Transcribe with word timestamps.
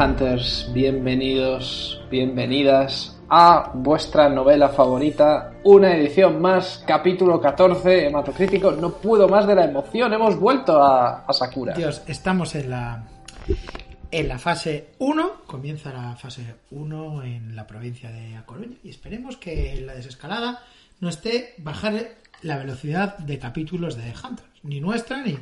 Hunters, 0.00 0.70
bienvenidos, 0.72 2.00
bienvenidas 2.10 3.20
a 3.28 3.70
vuestra 3.74 4.30
novela 4.30 4.70
favorita, 4.70 5.52
una 5.64 5.94
edición 5.94 6.40
más, 6.40 6.82
capítulo 6.86 7.38
14, 7.38 8.06
hematocrítico, 8.06 8.72
no 8.72 8.94
puedo 8.94 9.28
más 9.28 9.46
de 9.46 9.56
la 9.56 9.66
emoción, 9.66 10.10
hemos 10.14 10.40
vuelto 10.40 10.82
a, 10.82 11.30
Sakura. 11.34 11.74
Dios, 11.74 12.00
estamos 12.06 12.54
en 12.54 12.70
la 12.70 13.04
en 14.10 14.26
la 14.26 14.38
fase 14.38 14.88
1, 15.00 15.42
comienza 15.46 15.92
la 15.92 16.16
fase 16.16 16.54
1 16.70 17.22
en 17.24 17.54
la 17.54 17.66
provincia 17.66 18.10
de 18.10 18.36
A 18.36 18.46
Coruña 18.46 18.78
y 18.82 18.88
esperemos 18.88 19.36
que 19.36 19.82
la 19.82 19.92
desescalada 19.92 20.62
no 21.00 21.10
esté 21.10 21.54
bajar 21.58 21.92
la 22.40 22.56
velocidad 22.56 23.18
de 23.18 23.38
capítulos 23.38 23.96
de 23.96 24.14
Hunters, 24.14 24.48
ni 24.62 24.80
nuestra 24.80 25.22
ni, 25.22 25.36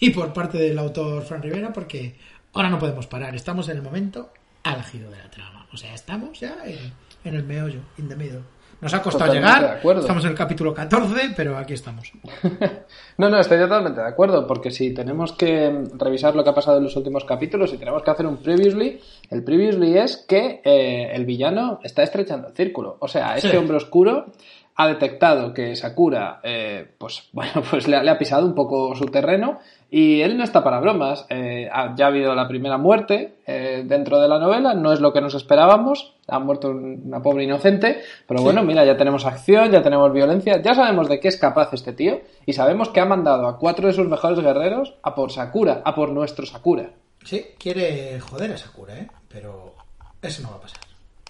ni 0.00 0.10
por 0.10 0.34
parte 0.34 0.58
del 0.58 0.78
autor 0.78 1.22
Fran 1.22 1.42
Rivera 1.42 1.72
porque 1.72 2.16
ahora 2.54 2.70
no 2.70 2.78
podemos 2.78 3.06
parar, 3.06 3.34
estamos 3.34 3.68
en 3.68 3.76
el 3.76 3.82
momento 3.82 4.30
álgido 4.62 5.10
de 5.10 5.18
la 5.18 5.30
trama, 5.30 5.66
o 5.72 5.76
sea, 5.76 5.92
estamos 5.94 6.38
ya 6.40 6.56
en, 6.64 6.92
en 7.24 7.34
el 7.34 7.44
meollo, 7.44 7.80
in 7.98 8.08
the 8.08 8.16
middle. 8.16 8.40
Nos 8.80 8.92
ha 8.92 9.00
costado 9.00 9.32
Totalmente 9.32 9.80
llegar, 9.82 9.98
estamos 10.00 10.24
en 10.24 10.30
el 10.30 10.36
capítulo 10.36 10.74
14, 10.74 11.32
pero 11.36 11.56
aquí 11.56 11.72
estamos. 11.74 12.12
No, 13.16 13.30
no, 13.30 13.38
estoy 13.38 13.58
totalmente 13.58 14.00
de 14.00 14.08
acuerdo, 14.08 14.44
porque 14.46 14.72
si 14.72 14.92
tenemos 14.92 15.32
que 15.32 15.84
revisar 15.96 16.34
lo 16.34 16.42
que 16.42 16.50
ha 16.50 16.54
pasado 16.54 16.78
en 16.78 16.84
los 16.84 16.96
últimos 16.96 17.24
capítulos 17.24 17.72
y 17.72 17.78
tenemos 17.78 18.02
que 18.02 18.10
hacer 18.10 18.26
un 18.26 18.38
previously, 18.38 19.00
el 19.30 19.44
previously 19.44 19.96
es 19.96 20.16
que 20.28 20.60
eh, 20.64 21.12
el 21.14 21.24
villano 21.24 21.78
está 21.84 22.02
estrechando 22.02 22.48
el 22.48 22.54
círculo. 22.54 22.96
O 22.98 23.06
sea, 23.06 23.36
este 23.36 23.50
Sí. 23.52 23.56
hombre 23.56 23.76
oscuro 23.76 24.32
ha 24.76 24.86
detectado 24.88 25.52
que 25.54 25.76
Sakura, 25.76 26.40
eh, 26.42 26.86
pues 26.98 27.28
bueno, 27.32 27.62
pues 27.70 27.86
le, 27.88 27.96
ha- 27.96 28.02
le 28.02 28.10
ha 28.10 28.18
pisado 28.18 28.44
un 28.46 28.54
poco 28.54 28.94
su 28.96 29.06
terreno 29.06 29.60
y 29.90 30.22
él 30.22 30.36
no 30.36 30.42
está 30.42 30.64
para 30.64 30.80
bromas. 30.80 31.26
Eh, 31.28 31.68
ha- 31.72 31.94
ya 31.94 32.06
ha 32.06 32.08
habido 32.08 32.34
la 32.34 32.48
primera 32.48 32.76
muerte 32.78 33.36
eh, 33.46 33.84
dentro 33.86 34.20
de 34.20 34.26
la 34.28 34.38
novela, 34.40 34.74
no 34.74 34.92
es 34.92 35.00
lo 35.00 35.12
que 35.12 35.20
nos 35.20 35.34
esperábamos, 35.34 36.14
ha 36.26 36.38
muerto 36.40 36.70
un- 36.70 37.02
una 37.06 37.22
pobre 37.22 37.44
inocente, 37.44 38.02
pero 38.26 38.38
Sí. 38.38 38.44
bueno, 38.44 38.62
mira, 38.64 38.84
ya 38.84 38.96
tenemos 38.96 39.24
acción, 39.26 39.70
ya 39.70 39.82
tenemos 39.82 40.12
violencia, 40.12 40.60
ya 40.60 40.74
sabemos 40.74 41.08
de 41.08 41.20
qué 41.20 41.28
es 41.28 41.36
capaz 41.36 41.72
este 41.72 41.92
tío 41.92 42.20
y 42.44 42.52
sabemos 42.54 42.88
que 42.88 43.00
ha 43.00 43.04
mandado 43.04 43.46
a 43.46 43.58
cuatro 43.58 43.86
de 43.86 43.92
sus 43.94 44.08
mejores 44.08 44.40
guerreros 44.40 44.94
a 45.04 45.14
por 45.14 45.30
Sakura, 45.30 45.82
a 45.84 45.94
por 45.94 46.10
nuestro 46.10 46.44
Sakura. 46.46 46.90
Sí, 47.22 47.46
quiere 47.58 48.18
joder 48.20 48.52
a 48.52 48.58
Sakura, 48.58 48.98
¿eh? 48.98 49.08
Pero 49.28 49.74
eso 50.20 50.42
no 50.42 50.50
va 50.50 50.56
a 50.56 50.60
pasar. 50.60 50.80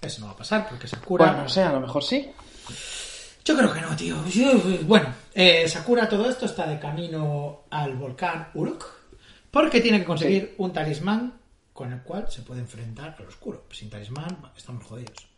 Eso 0.00 0.20
no 0.22 0.26
va 0.28 0.32
a 0.32 0.36
pasar 0.36 0.66
porque 0.68 0.86
Sakura... 0.88 1.24
Bueno, 1.26 1.42
no 1.42 1.48
sé, 1.48 1.62
a 1.62 1.72
lo 1.72 1.80
mejor 1.80 2.02
sí. 2.02 2.30
Yo 3.44 3.56
creo 3.56 3.72
que 3.72 3.80
no, 3.80 3.94
tío. 3.96 4.16
Yo- 4.28 4.52
bueno, 4.86 5.08
eh, 5.34 5.68
Sakura 5.68 6.08
todo 6.08 6.28
esto 6.30 6.46
está 6.46 6.66
de 6.66 6.78
camino 6.78 7.64
al 7.70 7.94
volcán 7.96 8.48
Uruk 8.54 8.84
porque 9.50 9.80
tiene 9.80 9.98
que 10.00 10.04
conseguir 10.04 10.54
un 10.58 10.72
talismán 10.72 11.34
con 11.72 11.92
el 11.92 12.00
cual 12.02 12.26
se 12.30 12.42
puede 12.42 12.60
enfrentar 12.60 13.14
al 13.18 13.26
oscuro. 13.26 13.64
Sin 13.70 13.90
talismán 13.90 14.38
estamos 14.56 14.84
jodidos. 14.84 15.28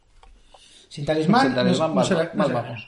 Sin 0.89 1.05
talismán, 1.05 1.47
Sin 1.47 1.55
talismán, 1.55 1.89
no, 1.91 1.95
mal- 1.97 2.05
se 2.07 2.15
la- 2.15 2.25
no 2.25 2.31
mal 2.35 2.47
se 2.47 2.53
la 2.53 2.63
vamos. 2.63 2.87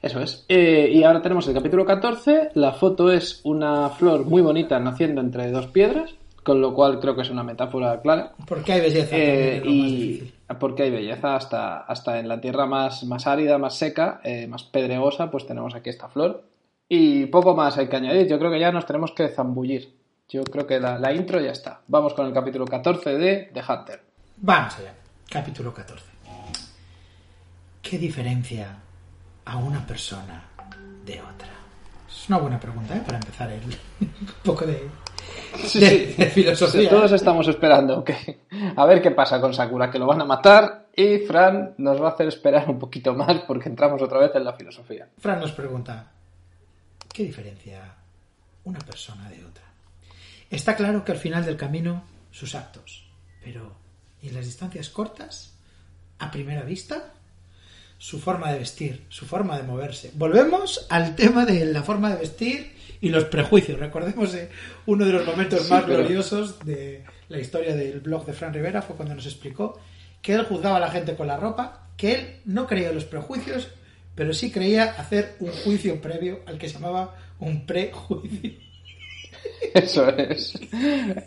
Eso 0.00 0.20
es. 0.20 0.44
Eh, 0.48 0.90
y 0.94 1.02
ahora 1.02 1.20
tenemos 1.20 1.46
el 1.48 1.54
capítulo 1.54 1.84
14. 1.84 2.50
La 2.54 2.72
foto 2.72 3.10
es 3.10 3.40
una 3.42 3.88
flor 3.90 4.24
muy 4.24 4.40
bonita 4.42 4.78
naciendo 4.78 5.20
entre 5.20 5.50
dos 5.50 5.66
piedras, 5.66 6.14
con 6.44 6.60
lo 6.60 6.72
cual 6.72 7.00
creo 7.00 7.16
que 7.16 7.22
es 7.22 7.30
una 7.30 7.42
metáfora 7.42 8.00
clara. 8.00 8.32
Porque 8.46 8.72
hay 8.74 8.80
belleza. 8.82 9.16
Eh, 9.16 9.56
es 9.56 9.64
lo 9.64 9.70
más 9.72 9.90
y 9.90 9.96
difícil. 9.96 10.34
Porque 10.56 10.84
hay 10.84 10.90
belleza 10.90 11.36
hasta, 11.36 11.78
hasta 11.80 12.18
en 12.18 12.28
la 12.28 12.40
tierra 12.40 12.66
más, 12.66 13.04
más 13.04 13.26
árida, 13.26 13.58
más 13.58 13.76
seca, 13.76 14.20
eh, 14.24 14.46
más 14.46 14.62
pedregosa, 14.62 15.30
pues 15.30 15.46
tenemos 15.46 15.74
aquí 15.74 15.90
esta 15.90 16.08
flor. 16.08 16.44
Y 16.88 17.26
poco 17.26 17.54
más 17.54 17.76
hay 17.76 17.88
que 17.88 17.96
añadir. 17.96 18.26
Yo 18.26 18.38
creo 18.38 18.50
que 18.50 18.60
ya 18.60 18.72
nos 18.72 18.86
tenemos 18.86 19.12
que 19.12 19.28
zambullir. 19.28 19.94
Yo 20.28 20.44
creo 20.44 20.66
que 20.66 20.80
la, 20.80 21.12
intro 21.12 21.40
ya 21.40 21.52
está. 21.52 21.80
Vamos 21.88 22.14
con 22.14 22.26
el 22.26 22.32
capítulo 22.32 22.64
14 22.64 23.18
de 23.18 23.50
The 23.52 23.62
Hunter. 23.68 24.02
Vamos 24.38 24.78
allá. 24.78 24.94
Capítulo 25.28 25.74
14. 25.74 26.04
¿Qué 27.82 27.98
diferencia 27.98 28.76
a 29.44 29.56
una 29.58 29.86
persona 29.86 30.44
de 31.04 31.20
otra? 31.20 31.48
Es 32.08 32.28
una 32.28 32.38
buena 32.38 32.58
pregunta, 32.58 32.96
¿eh? 32.96 33.02
Para 33.04 33.18
empezar 33.18 33.50
el... 33.50 33.62
un 33.64 34.10
poco 34.44 34.64
de, 34.64 34.88
de- 35.74 36.14
de 36.18 36.26
filosofía. 36.26 36.88
Todos 36.90 37.12
estamos 37.12 37.46
esperando 37.48 38.02
que 38.04 38.40
a 38.76 38.86
ver 38.86 39.00
qué 39.02 39.10
pasa 39.12 39.40
con 39.40 39.52
Sakura, 39.54 39.90
que 39.90 39.98
lo 39.98 40.06
van 40.06 40.20
a 40.20 40.24
matar 40.24 40.86
y 40.94 41.18
Fran 41.18 41.74
nos 41.78 42.00
va 42.02 42.08
a 42.08 42.12
hacer 42.12 42.28
esperar 42.28 42.68
un 42.68 42.78
poquito 42.78 43.14
más 43.14 43.38
porque 43.46 43.68
entramos 43.68 44.00
otra 44.02 44.18
vez 44.18 44.32
en 44.34 44.44
la 44.44 44.52
filosofía. 44.54 45.08
Fran 45.18 45.40
nos 45.40 45.52
pregunta, 45.52 46.10
¿qué 47.12 47.24
diferencia 47.24 47.94
una 48.64 48.80
persona 48.80 49.28
de 49.28 49.44
otra? 49.44 49.64
Está 50.50 50.74
claro 50.76 51.04
que 51.04 51.12
al 51.12 51.18
final 51.18 51.44
del 51.44 51.56
camino 51.56 52.02
sus 52.30 52.54
actos, 52.54 53.06
pero 53.42 53.72
¿y 54.22 54.28
en 54.28 54.34
las 54.34 54.46
distancias 54.46 54.88
cortas? 54.90 55.54
¿A 56.18 56.30
primera 56.30 56.62
vista? 56.62 57.12
Su 57.98 58.20
forma 58.20 58.52
de 58.52 58.60
vestir, 58.60 59.04
su 59.08 59.26
forma 59.26 59.56
de 59.56 59.64
moverse. 59.64 60.12
Volvemos 60.14 60.86
al 60.88 61.16
tema 61.16 61.44
de 61.44 61.64
la 61.66 61.82
forma 61.82 62.10
de 62.10 62.20
vestir 62.20 62.72
y 63.00 63.08
los 63.08 63.24
prejuicios. 63.24 63.78
Recordemos 63.78 64.32
eh, 64.34 64.48
uno 64.86 65.04
de 65.04 65.12
los 65.12 65.26
momentos 65.26 65.62
Sí, 65.62 65.70
más 65.70 65.82
pero- 65.84 65.98
gloriosos 65.98 66.60
de 66.64 67.04
la 67.28 67.38
historia 67.40 67.74
del 67.74 68.00
blog 68.00 68.24
de 68.24 68.32
Fran 68.32 68.54
Rivera 68.54 68.82
fue 68.82 68.94
cuando 68.96 69.14
nos 69.14 69.26
explicó 69.26 69.80
que 70.22 70.34
él 70.34 70.44
juzgaba 70.44 70.76
a 70.76 70.80
la 70.80 70.90
gente 70.90 71.16
con 71.16 71.26
la 71.26 71.36
ropa, 71.36 71.88
que 71.96 72.14
él 72.14 72.36
no 72.44 72.66
creía 72.66 72.88
en 72.90 72.94
los 72.94 73.04
prejuicios, 73.04 73.68
pero 74.14 74.32
sí 74.32 74.50
creía 74.52 74.84
hacer 74.84 75.36
un 75.40 75.50
juicio 75.50 76.00
previo 76.00 76.40
al 76.46 76.58
que 76.58 76.68
se 76.68 76.74
llamaba 76.74 77.14
un 77.40 77.66
prejuicio. 77.66 78.52
Eso 79.74 80.08
es. 80.08 80.54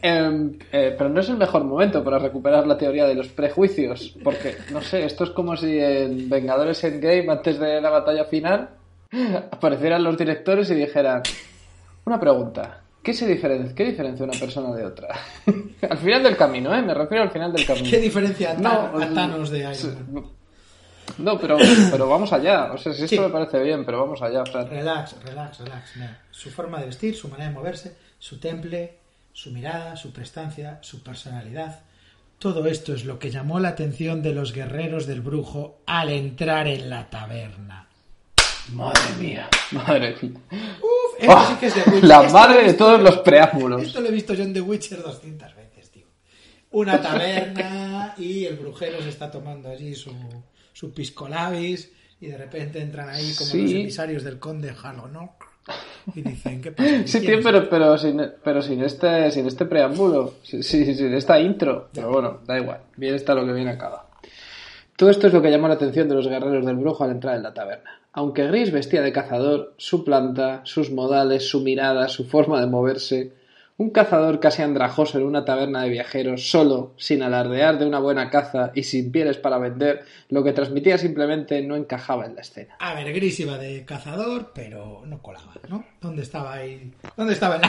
Em, 0.02 0.58
eh, 0.72 0.96
pero 0.98 1.10
no 1.10 1.20
es 1.22 1.30
el 1.30 1.38
mejor 1.38 1.64
momento 1.64 2.04
para 2.04 2.20
recuperar 2.20 2.66
la 2.68 2.78
teoría 2.78 3.06
de 3.06 3.16
los 3.16 3.28
prejuicios, 3.30 4.16
porque, 4.24 4.56
no 4.72 4.82
sé, 4.82 5.06
esto 5.06 5.24
es 5.26 5.30
como 5.32 5.56
si 5.56 5.80
en 5.80 6.30
Vengadores 6.30 6.84
Endgame, 6.84 7.30
antes 7.32 7.60
de 7.60 7.80
la 7.82 7.90
batalla 7.90 8.26
final, 8.26 8.70
aparecieran 9.52 10.04
los 10.04 10.18
directores 10.18 10.70
y 10.72 10.76
dijeran, 10.76 11.24
una 12.06 12.20
pregunta, 12.20 12.82
¿qué, 13.04 13.14
se 13.14 13.28
diferen- 13.28 13.74
¿qué 13.74 13.86
diferencia 13.86 14.26
una 14.26 14.40
persona 14.40 14.74
de 14.76 14.86
otra? 14.86 15.08
al 15.90 15.98
final 15.98 16.24
del 16.24 16.36
camino, 16.38 16.74
¿eh? 16.76 16.82
Me 16.82 16.94
refiero 16.94 17.24
al 17.24 17.32
final 17.32 17.52
del 17.54 17.66
camino. 17.66 17.88
¿Qué 17.90 18.00
diferencia 18.00 18.52
a, 18.52 18.54
No, 18.56 18.70
a 18.98 19.10
Thanos 19.14 19.50
de 19.52 19.60
Iron 19.60 20.14
Man? 20.14 20.24
No, 21.18 21.38
pero, 21.40 21.58
pero 21.92 22.08
vamos 22.08 22.32
allá. 22.34 22.72
O 22.74 22.78
sea, 22.78 22.94
si 22.94 23.04
esto 23.04 23.16
Sí. 23.16 23.22
me 23.22 23.30
parece 23.30 23.62
bien, 23.62 23.86
pero 23.86 24.00
vamos 24.02 24.22
allá, 24.22 24.46
Fran. 24.46 24.70
Relax, 24.70 25.16
relax, 25.24 25.60
relax. 25.60 25.96
mira. 25.96 26.22
Su 26.32 26.50
forma 26.50 26.80
de 26.80 26.86
vestir, 26.88 27.16
su 27.16 27.28
manera 27.28 27.50
de 27.50 27.56
moverse, 27.56 27.96
su 28.18 28.40
temple, 28.40 28.98
su 29.34 29.52
mirada, 29.52 29.96
su 29.96 30.12
prestancia, 30.12 30.80
su 30.82 31.04
personalidad. 31.04 31.82
Todo 32.40 32.66
esto 32.66 32.94
es 32.94 33.06
lo 33.06 33.20
que 33.20 33.30
llamó 33.30 33.60
la 33.60 33.70
atención 33.70 34.22
de 34.24 34.34
los 34.34 34.52
guerreros 34.54 35.06
del 35.06 35.22
brujo 35.22 35.82
al 35.86 36.10
entrar 36.10 36.68
en 36.68 36.90
la 36.90 37.10
taberna. 37.10 37.88
Madre 38.74 39.02
mía, 39.20 39.48
madre 39.72 40.16
mía. 40.22 40.40
Uf, 40.52 41.20
esto 41.20 41.34
¡Ah! 41.36 41.46
sí 41.50 41.56
que 41.60 41.66
es 41.68 41.76
de 41.76 41.82
Witcher. 41.82 42.04
La 42.06 42.22
Esto 42.24 42.34
madre 42.34 42.64
de 42.64 42.74
todos 42.74 43.02
los 43.02 43.18
preámbulos. 43.20 43.82
Esto 43.84 44.02
lo 44.02 44.08
he 44.08 44.12
visto 44.12 44.34
yo 44.34 44.44
en 44.44 44.54
The 44.54 44.62
Witcher 44.62 45.02
200 45.04 45.56
veces, 45.56 45.92
tío. 45.92 46.06
Una 46.72 47.02
taberna 47.02 48.16
y 48.18 48.46
el 48.46 48.56
brujero 48.58 49.02
se 49.02 49.10
está 49.10 49.30
tomando 49.30 49.70
allí 49.70 49.94
su, 49.94 50.12
su 50.74 50.94
pisco 50.94 51.28
labis 51.28 51.92
y 52.20 52.28
de 52.28 52.38
repente 52.38 52.80
entran 52.82 53.10
ahí 53.10 53.34
como 53.38 53.50
Sí. 53.50 53.62
los 53.64 53.72
emisarios 53.72 54.24
del 54.24 54.40
conde 54.40 54.74
Halonok 54.82 55.46
y 56.16 56.22
dicen, 56.22 56.62
¿qué 56.62 56.72
pasa? 56.72 56.90
Sí, 57.06 57.20
pero, 57.44 57.70
pero, 57.70 57.98
sin, 57.98 58.22
pero 58.44 58.62
sin, 58.62 58.82
este, 58.84 59.30
sin 59.32 59.46
este 59.48 59.66
preámbulo, 59.66 60.36
sin, 60.44 60.64
sin- 60.64 60.96
sin 60.96 61.14
esta 61.14 61.40
intro. 61.40 61.90
Pero 61.94 62.12
bueno, 62.12 62.40
da 62.46 62.60
igual. 62.60 62.82
Bien 62.98 63.16
está 63.16 63.34
lo 63.36 63.46
que 63.46 63.54
viene 63.54 63.72
acaba. 63.72 64.08
Todo 64.96 65.10
esto 65.10 65.28
es 65.28 65.34
lo 65.34 65.42
que 65.42 65.50
llamó 65.50 65.68
la 65.68 65.76
atención 65.76 66.08
de 66.10 66.16
los 66.16 66.28
guerreros 66.28 66.66
del 66.66 66.76
brujo 66.76 67.04
al 67.04 67.12
entrar 67.12 67.36
en 67.36 67.44
la 67.44 67.54
taberna. 67.54 68.02
Aunque 68.14 68.46
Gris 68.48 68.72
vestía 68.72 69.02
de 69.02 69.12
cazador, 69.14 69.74
su 69.78 70.04
planta, 70.04 70.62
sus 70.64 70.92
modales, 70.92 71.48
su 71.50 71.62
mirada, 71.62 72.08
su 72.08 72.26
forma 72.26 72.60
de 72.60 72.68
moverse, 72.68 73.34
un 73.82 73.90
cazador 73.90 74.40
casi 74.40 74.62
andrajoso 74.62 75.18
en 75.18 75.26
una 75.26 75.44
taberna 75.44 75.82
de 75.82 75.90
viajeros, 75.90 76.52
solo, 76.52 76.94
sin 76.98 77.24
alardear 77.24 77.80
de 77.80 77.88
una 77.88 77.98
buena 77.98 78.30
caza 78.30 78.72
y 78.76 78.84
sin 78.84 79.12
pieles 79.12 79.38
para 79.38 79.58
vender, 79.58 80.04
lo 80.30 80.44
que 80.44 80.54
transmitía 80.54 81.00
simplemente 81.00 81.62
no 81.64 81.76
encajaba 81.76 82.26
en 82.28 82.36
la 82.36 82.42
escena. 82.42 82.76
A 82.80 82.94
ver, 82.94 83.12
Gris 83.12 83.40
iba 83.40 83.58
de 83.58 83.84
cazador, 83.84 84.52
pero 84.54 85.02
no 85.08 85.20
colaba, 85.22 85.54
¿no? 85.68 85.84
¿Dónde 86.00 86.22
estaba 86.22 86.54
ahí? 86.54 86.94
¿Dónde 87.18 87.34
estaba 87.34 87.56
el 87.56 87.62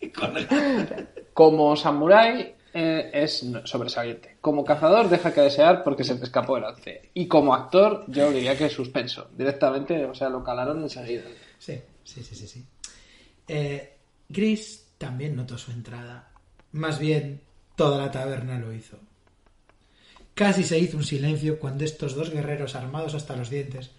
el- 0.00 1.06
Como 1.34 1.74
samurái 1.74 2.54
eh, 2.72 3.10
es 3.12 3.44
sobresaliente. 3.64 4.36
Como 4.40 4.64
cazador 4.64 5.08
deja 5.08 5.34
que 5.34 5.40
desear 5.40 5.82
porque 5.82 6.04
se 6.04 6.14
te 6.14 6.24
escapó 6.24 6.56
el 6.56 6.62
lance. 6.62 7.10
Y 7.14 7.26
como 7.26 7.52
actor 7.52 8.04
yo 8.06 8.30
diría 8.30 8.56
que 8.56 8.68
suspenso. 8.68 9.28
Directamente, 9.36 10.04
o 10.04 10.14
sea, 10.14 10.28
lo 10.28 10.44
calaron 10.44 10.82
enseguida. 10.82 11.22
Sí, 11.58 11.80
sí, 12.04 12.22
sí, 12.22 12.34
sí. 12.36 12.46
sí. 12.46 12.64
Eh, 13.48 13.92
Gris 14.28 14.85
también 14.98 15.36
notó 15.36 15.58
su 15.58 15.70
entrada. 15.70 16.28
Más 16.72 16.98
bien, 16.98 17.42
toda 17.76 17.98
la 17.98 18.10
taberna 18.10 18.58
lo 18.58 18.72
hizo. 18.72 18.98
Casi 20.34 20.64
se 20.64 20.78
hizo 20.78 20.96
un 20.96 21.04
silencio 21.04 21.58
cuando 21.58 21.84
estos 21.84 22.14
dos 22.14 22.30
guerreros 22.30 22.74
armados 22.74 23.14
hasta 23.14 23.36
los 23.36 23.48
dientes, 23.48 23.90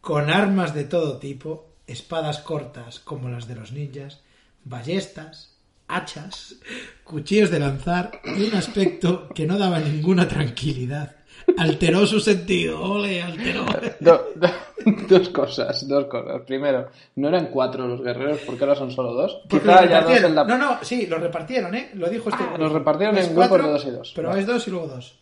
con 0.00 0.30
armas 0.30 0.74
de 0.74 0.84
todo 0.84 1.18
tipo, 1.18 1.66
espadas 1.86 2.38
cortas 2.38 3.00
como 3.00 3.28
las 3.28 3.46
de 3.46 3.56
los 3.56 3.72
ninjas, 3.72 4.22
ballestas, 4.64 5.56
hachas, 5.88 6.56
cuchillos 7.04 7.50
de 7.50 7.60
lanzar 7.60 8.20
y 8.24 8.44
un 8.44 8.54
aspecto 8.54 9.28
que 9.34 9.46
no 9.46 9.58
daba 9.58 9.78
ninguna 9.80 10.28
tranquilidad. 10.28 11.15
Alteró 11.58 12.06
su 12.06 12.20
sentido, 12.20 12.82
ole, 12.82 13.22
alteró. 13.22 13.64
Do- 14.00 14.32
do- 14.34 14.48
dos 15.08 15.28
cosas, 15.30 15.86
dos 15.88 16.06
cosas. 16.06 16.42
Primero, 16.46 16.88
no 17.16 17.28
eran 17.28 17.46
cuatro 17.46 17.86
los 17.86 18.02
guerreros, 18.02 18.40
porque 18.46 18.64
ahora 18.64 18.76
son 18.76 18.90
solo 18.90 19.12
dos. 19.14 19.40
Porque 19.48 19.64
Quizá 19.66 19.80
los 19.82 19.90
ya 19.90 20.00
dos 20.02 20.10
repartieron. 20.10 20.30
en 20.30 20.34
la... 20.36 20.44
No, 20.44 20.58
no, 20.58 20.78
sí, 20.82 21.06
los 21.06 21.20
repartieron, 21.20 21.74
¿eh? 21.74 21.90
Lo 21.94 22.08
dijo 22.08 22.28
este. 22.28 22.44
Ah, 22.44 22.56
los 22.58 22.72
repartieron 22.72 23.16
Es 23.16 23.28
en 23.28 23.36
grupos 23.36 23.62
de 23.62 23.68
dos 23.70 23.86
y 23.86 23.90
dos. 23.90 24.12
Pero 24.14 24.28
Vale. 24.28 24.40
es 24.40 24.46
dos 24.46 24.66
y 24.66 24.70
luego 24.70 24.86
dos. 24.88 25.18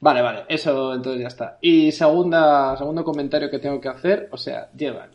Vale, 0.00 0.22
vale, 0.22 0.44
eso 0.48 0.94
entonces 0.94 1.22
ya 1.22 1.28
está. 1.28 1.58
Y 1.60 1.90
segunda, 1.92 2.76
segundo 2.76 3.02
comentario 3.04 3.50
que 3.50 3.58
tengo 3.58 3.80
que 3.80 3.88
hacer, 3.88 4.28
o 4.30 4.36
sea, 4.36 4.70
llevan 4.76 5.10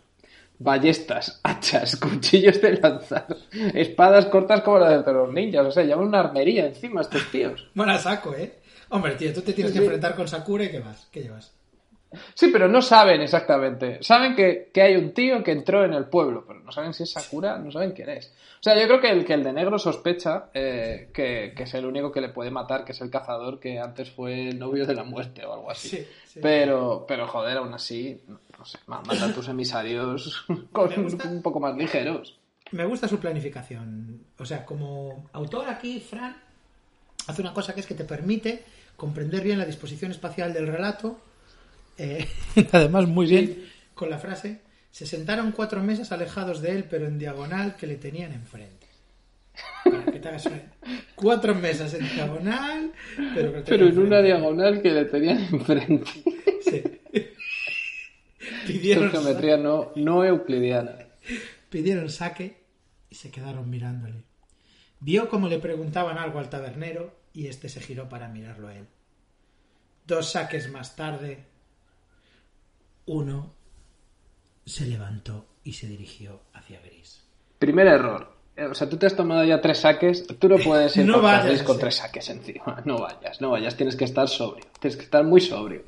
ballestas, 0.59 1.39
hachas, 1.44 1.95
cuchillos 1.97 2.61
de 2.61 2.79
lanzar, 2.79 3.25
espadas 3.73 4.25
cortas 4.27 4.61
como 4.61 4.79
las 4.79 5.05
de 5.05 5.13
los 5.13 5.31
ninjas, 5.33 5.65
o 5.67 5.71
sea, 5.71 5.83
llevan 5.83 6.07
una 6.07 6.19
armería 6.19 6.65
encima 6.65 7.01
estos 7.01 7.29
tíos. 7.31 7.67
Bueno, 7.73 7.97
saco, 7.97 8.33
¿eh? 8.35 8.59
Hombre, 8.93 9.15
tío, 9.15 9.33
tú 9.33 9.41
te 9.41 9.53
tienes 9.53 9.73
que 9.73 9.79
enfrentar 9.79 10.15
con 10.15 10.27
Sakura 10.27 10.63
y 10.65 10.69
¿qué 10.71 10.79
vas? 10.79 11.07
¿Qué 11.11 11.21
llevas? 11.21 11.51
Sí, 12.35 12.49
pero 12.53 12.67
no 12.67 12.79
saben 12.81 13.21
exactamente. 13.21 13.97
Saben 14.03 14.35
que, 14.35 14.69
que 14.71 14.83
hay 14.83 14.95
un 14.95 15.13
tío 15.15 15.43
que 15.43 15.51
entró 15.51 15.83
en 15.83 15.93
el 15.95 16.05
pueblo, 16.05 16.45
pero 16.47 16.59
no 16.59 16.71
saben 16.71 16.93
si 16.93 17.01
es 17.03 17.11
Sakura, 17.11 17.57
no 17.57 17.71
saben 17.71 17.91
quién 17.91 18.09
es. 18.09 18.27
O 18.59 18.63
sea, 18.63 18.79
yo 18.79 18.85
creo 18.87 19.01
que 19.01 19.09
el, 19.09 19.25
que 19.25 19.33
el 19.33 19.43
de 19.43 19.51
negro 19.51 19.79
sospecha 19.79 20.45
eh, 20.53 21.09
que, 21.11 21.53
que 21.57 21.63
es 21.63 21.73
el 21.73 21.87
único 21.87 22.11
que 22.11 22.21
le 22.21 22.29
puede 22.29 22.51
matar, 22.51 22.85
que 22.85 22.91
es 22.91 23.01
el 23.01 23.09
cazador 23.09 23.59
que 23.59 23.79
antes 23.79 24.11
fue 24.11 24.49
el 24.49 24.59
novio 24.59 24.85
de 24.85 24.93
la 24.93 25.03
muerte 25.03 25.43
o 25.43 25.53
algo 25.53 25.71
así. 25.71 25.89
Sí, 25.89 26.07
sí. 26.27 26.39
Pero, 26.39 27.03
pero 27.07 27.27
joder, 27.27 27.57
aún 27.57 27.73
así, 27.73 28.21
no 28.59 28.63
sé, 28.63 28.77
ma- 28.85 29.01
mata 29.01 29.25
a 29.25 29.33
tus 29.33 29.47
emisarios 29.47 30.45
con 30.71 30.93
gusta. 31.03 31.27
un 31.27 31.41
poco 31.41 31.59
más 31.59 31.75
ligeros. 31.75 32.37
Me 32.71 32.85
gusta 32.85 33.07
su 33.07 33.17
planificación. 33.19 34.23
O 34.37 34.45
sea, 34.45 34.63
como 34.65 35.29
autor 35.33 35.67
aquí, 35.67 35.99
Fran 35.99 36.35
hace 37.27 37.41
una 37.41 37.53
cosa 37.53 37.73
que 37.73 37.81
es 37.81 37.85
que 37.85 37.95
te 37.95 38.03
permite 38.03 38.63
comprender 38.95 39.43
bien 39.43 39.59
la 39.59 39.65
disposición 39.65 40.11
espacial 40.11 40.53
del 40.53 40.67
relato. 40.67 41.19
eh, 41.97 42.27
además, 42.71 43.07
muy 43.07 43.27
bien 43.27 43.65
con 43.93 44.09
la 44.09 44.17
frase: 44.17 44.61
se 44.91 45.05
sentaron 45.05 45.51
cuatro 45.51 45.81
mesas 45.81 46.11
alejados 46.11 46.61
de 46.61 46.71
él, 46.71 46.85
pero 46.89 47.07
en 47.07 47.17
diagonal 47.19 47.75
que 47.75 47.87
le 47.87 47.95
tenían 47.95 48.31
enfrente. 48.31 48.87
Para 49.83 50.05
que 50.05 50.19
te 50.19 50.27
hagas 50.27 50.49
Cuatro 51.15 51.53
mesas 51.53 51.93
en 51.93 52.09
diagonal, 52.13 52.91
pero, 53.35 53.53
que 53.53 53.61
Pero 53.61 53.87
en 53.87 53.99
una 53.99 54.21
diagonal 54.21 54.81
que 54.81 54.91
le 54.91 55.05
tenían 55.05 55.47
enfrente. 55.51 56.09
Sí. 56.63 56.83
Pidieron, 58.67 59.09
geometría 59.11 59.57
no, 59.57 59.91
no 59.95 60.23
euclidiana. 60.23 60.97
pidieron 61.69 62.09
saque 62.09 62.57
y 63.09 63.15
se 63.15 63.29
quedaron 63.29 63.69
mirándole. 63.69 64.23
Vio 65.03 65.27
como 65.27 65.50
le 65.50 65.59
preguntaban 65.59 66.17
algo 66.17 66.39
al 66.39 66.50
tabernero 66.50 67.13
y 67.33 67.47
este 67.47 67.67
se 67.67 67.81
giró 67.81 68.07
para 68.07 68.29
mirarlo 68.29 68.69
a 68.69 68.75
él. 68.75 68.88
Dos 70.07 70.31
saques 70.31 70.71
más 70.71 70.95
tarde, 70.95 71.44
uno 73.05 73.53
se 74.65 74.85
levantó 74.85 75.45
y 75.63 75.73
se 75.73 75.88
dirigió 75.88 76.39
hacia 76.53 76.79
Gris. 76.81 77.21
Primer 77.59 77.88
error. 77.88 78.31
Eh, 78.55 78.65
O 78.65 78.73
sea, 78.73 78.88
tú 78.88 78.95
te 78.97 79.07
has 79.07 79.15
tomado 79.15 79.44
ya 79.44 79.59
tres 79.59 79.79
saques. 79.79 80.25
Tú 80.39 80.47
no 80.47 80.57
puedes 80.57 80.95
ir 80.97 81.05
No 81.05 81.21
vayas, 81.21 81.63
con 81.63 81.75
sí. 81.75 81.81
tres 81.81 81.95
saques 81.95 82.29
encima. 82.29 82.81
No 82.85 83.00
vayas, 83.00 83.41
no 83.41 83.50
vayas. 83.51 83.75
Tienes 83.75 83.95
que 83.97 84.05
estar 84.05 84.27
sobrio. 84.29 84.65
Tienes 84.79 84.95
que 84.95 85.03
estar 85.03 85.23
muy 85.25 85.41
sobrio. 85.41 85.83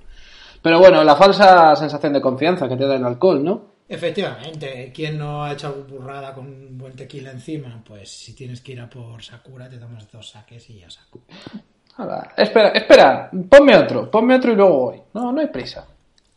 Pero 0.61 0.79
bueno, 0.79 1.03
la 1.03 1.15
falsa 1.15 1.73
sensación 1.77 2.11
de 2.13 2.21
confianza 2.21 2.67
que 2.67 2.75
te 2.75 2.85
da 2.85 2.95
el 2.95 3.05
alcohol, 3.05 3.43
¿no? 3.43 3.74
Efectivamente, 3.87 4.91
¿quién 4.93 5.17
no 5.17 5.43
ha 5.43 5.53
hecho 5.53 5.67
alguna 5.67 5.87
burrada 5.89 6.33
con 6.33 6.47
un 6.47 6.77
buen 6.77 6.95
tequila 6.95 7.31
encima? 7.31 7.83
Pues 7.85 8.09
si 8.09 8.33
tienes 8.33 8.61
que 8.61 8.71
ir 8.71 8.81
a 8.81 8.89
por 8.89 9.21
Sakura, 9.23 9.69
te 9.69 9.77
tomas 9.77 10.11
dos 10.11 10.29
saques 10.29 10.69
y 10.71 10.79
ya 10.79 10.89
saco. 10.89 11.21
Espera, 12.35 12.69
espera. 12.69 13.29
Ponme 13.49 13.77
otro. 13.77 14.09
Ponme 14.09 14.35
otro 14.35 14.51
y 14.51 14.55
luego 14.55 14.77
voy. 14.79 15.01
No, 15.13 15.31
no 15.31 15.39
hay 15.39 15.47
prisa. 15.47 15.87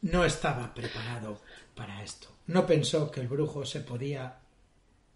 No 0.03 0.25
estaba 0.25 0.73
preparado 0.75 1.41
para 1.75 2.03
esto. 2.03 2.29
No 2.49 2.65
pensó 2.67 3.11
que 3.11 3.21
el 3.21 3.29
brujo 3.29 3.65
se 3.65 3.81
podía 3.81 4.35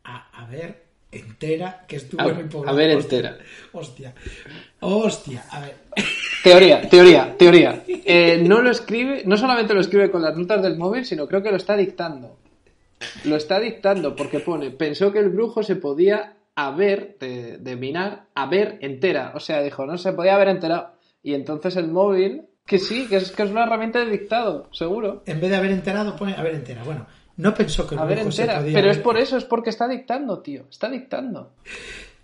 a, 0.05 0.43
a 0.43 0.47
ver 0.47 0.85
entera 1.13 1.85
que 1.87 1.97
estuvo 1.97 2.23
A- 2.23 2.29
en 2.29 2.49
poblado. 2.49 2.75
a 2.77 2.79
ver 2.81 2.97
Hostia, 2.97 3.19
entera. 3.19 3.45
Hostia. 3.73 4.15
Hostia. 4.81 5.45
A 5.51 5.61
ver. 5.61 5.77
Teoría, 6.43 6.81
teoría, 6.89 7.37
teoría. 7.37 7.85
Eh, 7.87 8.43
no 8.47 8.61
lo 8.63 8.71
escribe, 8.71 9.23
no 9.27 9.37
solamente 9.37 9.75
lo 9.75 9.81
escribe 9.81 10.11
con 10.11 10.23
las 10.23 10.37
notas 10.37 10.63
del 10.63 10.77
móvil, 10.77 11.05
sino 11.05 11.27
creo 11.29 11.43
que 11.43 11.51
lo 11.51 11.57
está 11.57 11.77
dictando. 11.77 12.37
Lo 13.25 13.37
está 13.37 13.59
dictando 13.61 14.15
porque 14.17 14.41
pone, 14.41 14.71
pensó 14.71 15.13
que 15.13 15.19
el 15.21 15.29
brujo 15.31 15.63
se 15.63 15.77
podía 15.77 16.35
haber, 16.55 17.17
de, 17.19 17.59
de 17.59 17.77
minar, 17.77 18.27
haber 18.35 18.79
entera. 18.81 19.33
O 19.35 19.41
sea, 19.41 19.63
dijo, 19.63 19.87
no 19.87 19.99
se 19.99 20.13
podía 20.13 20.35
haber 20.35 20.49
enterado. 20.49 20.93
Y 21.23 21.35
entonces 21.35 21.77
el 21.77 21.89
móvil, 21.89 22.43
que 22.67 22.79
sí, 22.79 23.07
que 23.09 23.17
es, 23.17 23.31
que 23.33 23.43
es 23.45 23.51
una 23.51 23.65
herramienta 23.65 24.01
de 24.01 24.07
dictado, 24.11 24.69
seguro. 24.73 25.23
En 25.27 25.41
vez 25.41 25.51
de 25.51 25.57
haber 25.57 25.71
enterado, 25.71 26.17
pone 26.17 26.35
haber 26.35 26.55
entera. 26.55 26.83
Bueno, 26.85 27.07
no 27.37 27.55
pensó 27.55 27.87
que 27.89 27.95
el 27.95 28.01
Haber 28.01 28.17
brujo 28.19 28.33
se 28.33 28.43
entera. 28.43 28.61
podía 28.61 28.75
Pero 28.75 28.87
haber- 28.89 28.97
es 28.99 29.03
por 29.03 29.17
eso, 29.19 29.37
es 29.37 29.45
porque 29.45 29.71
está 29.71 29.89
dictando, 29.89 30.41
tío. 30.41 30.65
Está 30.71 30.89
dictando. 30.89 31.53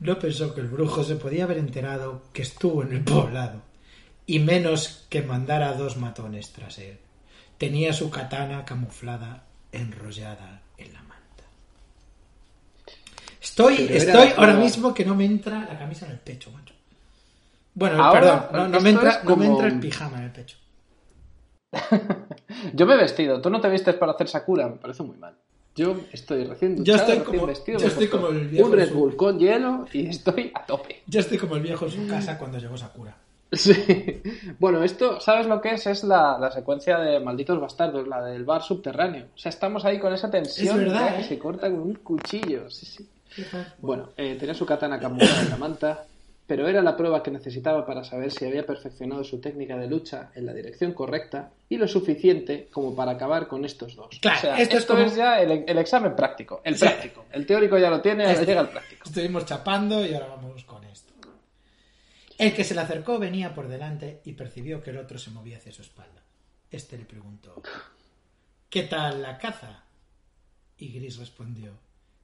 No 0.01 0.19
pensó 0.19 0.55
que 0.55 0.61
el 0.61 0.69
brujo 0.69 1.03
se 1.03 1.17
podía 1.17 1.45
haber 1.45 1.59
enterado 1.59 2.23
que 2.33 2.43
estuvo 2.43 2.83
en 2.83 2.93
el 2.93 3.03
poblado. 3.05 3.63
Y 4.29 4.39
menos 4.41 5.07
que 5.09 5.23
mandara 5.23 5.73
dos 5.73 5.97
matones 5.97 6.53
tras 6.53 6.79
él. 6.79 6.99
Tenía 7.57 7.93
su 7.93 8.11
katana 8.11 8.65
camuflada, 8.65 9.45
enrollada 9.73 10.61
en 10.77 10.93
la 10.93 11.01
manta. 11.03 11.45
Estoy, 13.41 13.77
Pero 13.89 13.95
estoy 13.95 14.29
ahora 14.37 14.55
mismo 14.55 14.93
que 14.93 15.05
no 15.05 15.15
me 15.15 15.25
entra 15.25 15.61
la 15.61 15.79
camisa 15.79 16.05
en 16.07 16.13
el 16.13 16.19
pecho, 16.19 16.51
macho. 16.53 16.75
Bueno, 17.75 18.03
Ahora, 18.05 18.49
perdón, 18.51 18.71
no, 18.71 18.79
no 18.79 18.81
me 18.83 18.91
entra, 18.91 19.23
no 19.25 19.37
me 19.37 19.47
entra 19.47 19.67
el 19.69 19.81
pijama 19.81 20.19
en 20.19 20.25
el 20.25 20.31
pecho. 20.33 20.59
Yo 22.75 22.87
me 22.87 22.95
he 22.95 22.97
vestido. 22.99 23.41
Tú 23.41 23.51
no 23.51 23.61
te 23.61 23.69
vistes 23.71 23.95
para 23.95 24.13
hacer 24.13 24.29
Sakura. 24.29 24.69
Me 24.69 24.77
parece 24.77 25.03
muy 25.03 25.17
mal. 25.17 25.37
Yo 25.75 25.97
estoy 26.13 26.45
recién 26.45 26.85
Yo 26.85 26.97
estoy 26.97 27.19
recién 27.19 27.25
como- 27.25 27.47
vestido. 27.47 27.79
yo 27.79 27.87
estoy 27.87 28.09
como 28.09 28.29
el 28.29 28.49
viejo 28.49 28.67
Un 28.67 28.73
Red 28.73 28.93
Bull 28.93 29.17
con 29.17 29.39
hielo 29.39 29.87
y 29.93 30.09
estoy 30.09 30.51
a 30.55 30.67
tope. 30.67 31.03
Yo 31.07 31.21
estoy 31.21 31.39
como 31.39 31.55
el 31.57 31.63
viejo 31.63 31.87
en 31.87 31.93
su 31.93 32.07
casa 32.09 32.37
cuando 32.37 32.59
llegó 32.59 32.77
Sakura. 32.77 33.17
Sí. 33.53 33.73
Bueno, 34.59 34.83
esto, 34.83 35.21
¿sabes 35.21 35.47
lo 35.47 35.61
que 35.61 35.71
es? 35.75 35.87
Es 35.87 36.05
la, 36.05 36.37
la 36.39 36.51
secuencia 36.51 36.99
de 36.99 37.21
Malditos 37.21 37.61
Bastardos, 37.61 38.07
la 38.09 38.23
del 38.25 38.45
bar 38.45 38.63
subterráneo. 38.63 39.27
O 39.35 39.39
sea, 39.39 39.51
estamos 39.51 39.85
ahí 39.85 39.99
con 39.99 40.13
esa 40.13 40.31
tensión 40.31 40.81
Es 40.81 40.87
verdad, 40.87 41.15
que 41.17 41.21
¿eh? 41.23 41.25
se 41.25 41.39
corta 41.39 41.71
con 41.71 41.81
un 41.81 41.95
cuchillo. 41.95 42.69
Sí, 42.71 42.87
sí. 42.87 43.09
Bueno, 43.79 44.11
eh, 44.17 44.37
tenía 44.39 44.55
su 44.55 44.67
katana 44.67 44.99
camuflada 44.99 45.43
en 45.43 45.51
la 45.51 45.57
manta, 45.57 46.05
pero 46.47 46.67
era 46.67 46.83
la 46.83 46.97
prueba 46.97 47.23
que 47.23 47.31
necesitaba 47.31 47.87
para 47.87 48.03
saber 48.03 48.33
si 48.33 48.47
había 48.47 48.67
perfeccionado 48.67 49.23
su 49.23 49.39
técnica 49.41 49.77
de 49.77 49.87
lucha 49.87 50.31
en 50.35 50.45
la 50.47 50.53
dirección 50.55 50.93
correcta 50.93 51.51
y 51.69 51.77
lo 51.77 51.87
suficiente 51.87 52.69
como 52.73 52.97
para 52.97 53.13
acabar 53.13 53.47
con 53.47 53.65
estos 53.65 53.95
dos. 53.95 54.19
Claro, 54.21 54.39
o 54.39 54.41
sea, 54.41 54.59
esto 54.59 54.79
esto, 54.79 54.99
es 54.99 55.15
ya 55.15 55.41
el, 55.41 55.65
el 55.69 55.79
examen 55.79 56.17
práctico, 56.17 56.61
el 56.65 56.75
Sí. 56.75 56.81
práctico. 56.81 57.27
El 57.31 57.47
teórico 57.47 57.79
ya 57.79 57.91
lo 57.91 58.01
tiene, 58.01 58.25
ahora 58.25 58.33
Este- 58.35 58.47
llega 58.47 58.63
el 58.63 58.69
práctico. 58.69 59.03
Estuvimos 59.07 59.45
chapando 59.45 60.05
y 60.05 60.15
ahora 60.15 60.29
vamos 60.29 60.65
con 60.65 60.83
esto. 60.85 61.08
El 62.39 62.55
que 62.55 62.65
se 62.65 62.75
le 62.75 62.81
acercó 62.83 63.19
venía 63.19 63.53
por 63.55 63.69
delante 63.69 64.21
y 64.25 64.33
percibió 64.33 64.81
que 64.83 64.91
el 64.91 64.99
otro 64.99 65.19
se 65.19 65.31
movía 65.31 65.57
hacia 65.59 65.73
su 65.73 65.83
espalda. 65.83 66.23
Este 66.71 66.97
le 66.97 67.05
preguntó: 67.05 67.61
¿Qué 68.71 68.85
tal 68.85 69.21
la 69.23 69.37
caza? 69.39 69.83
Y 70.79 70.93
Gris 70.93 71.17
respondió: 71.19 71.73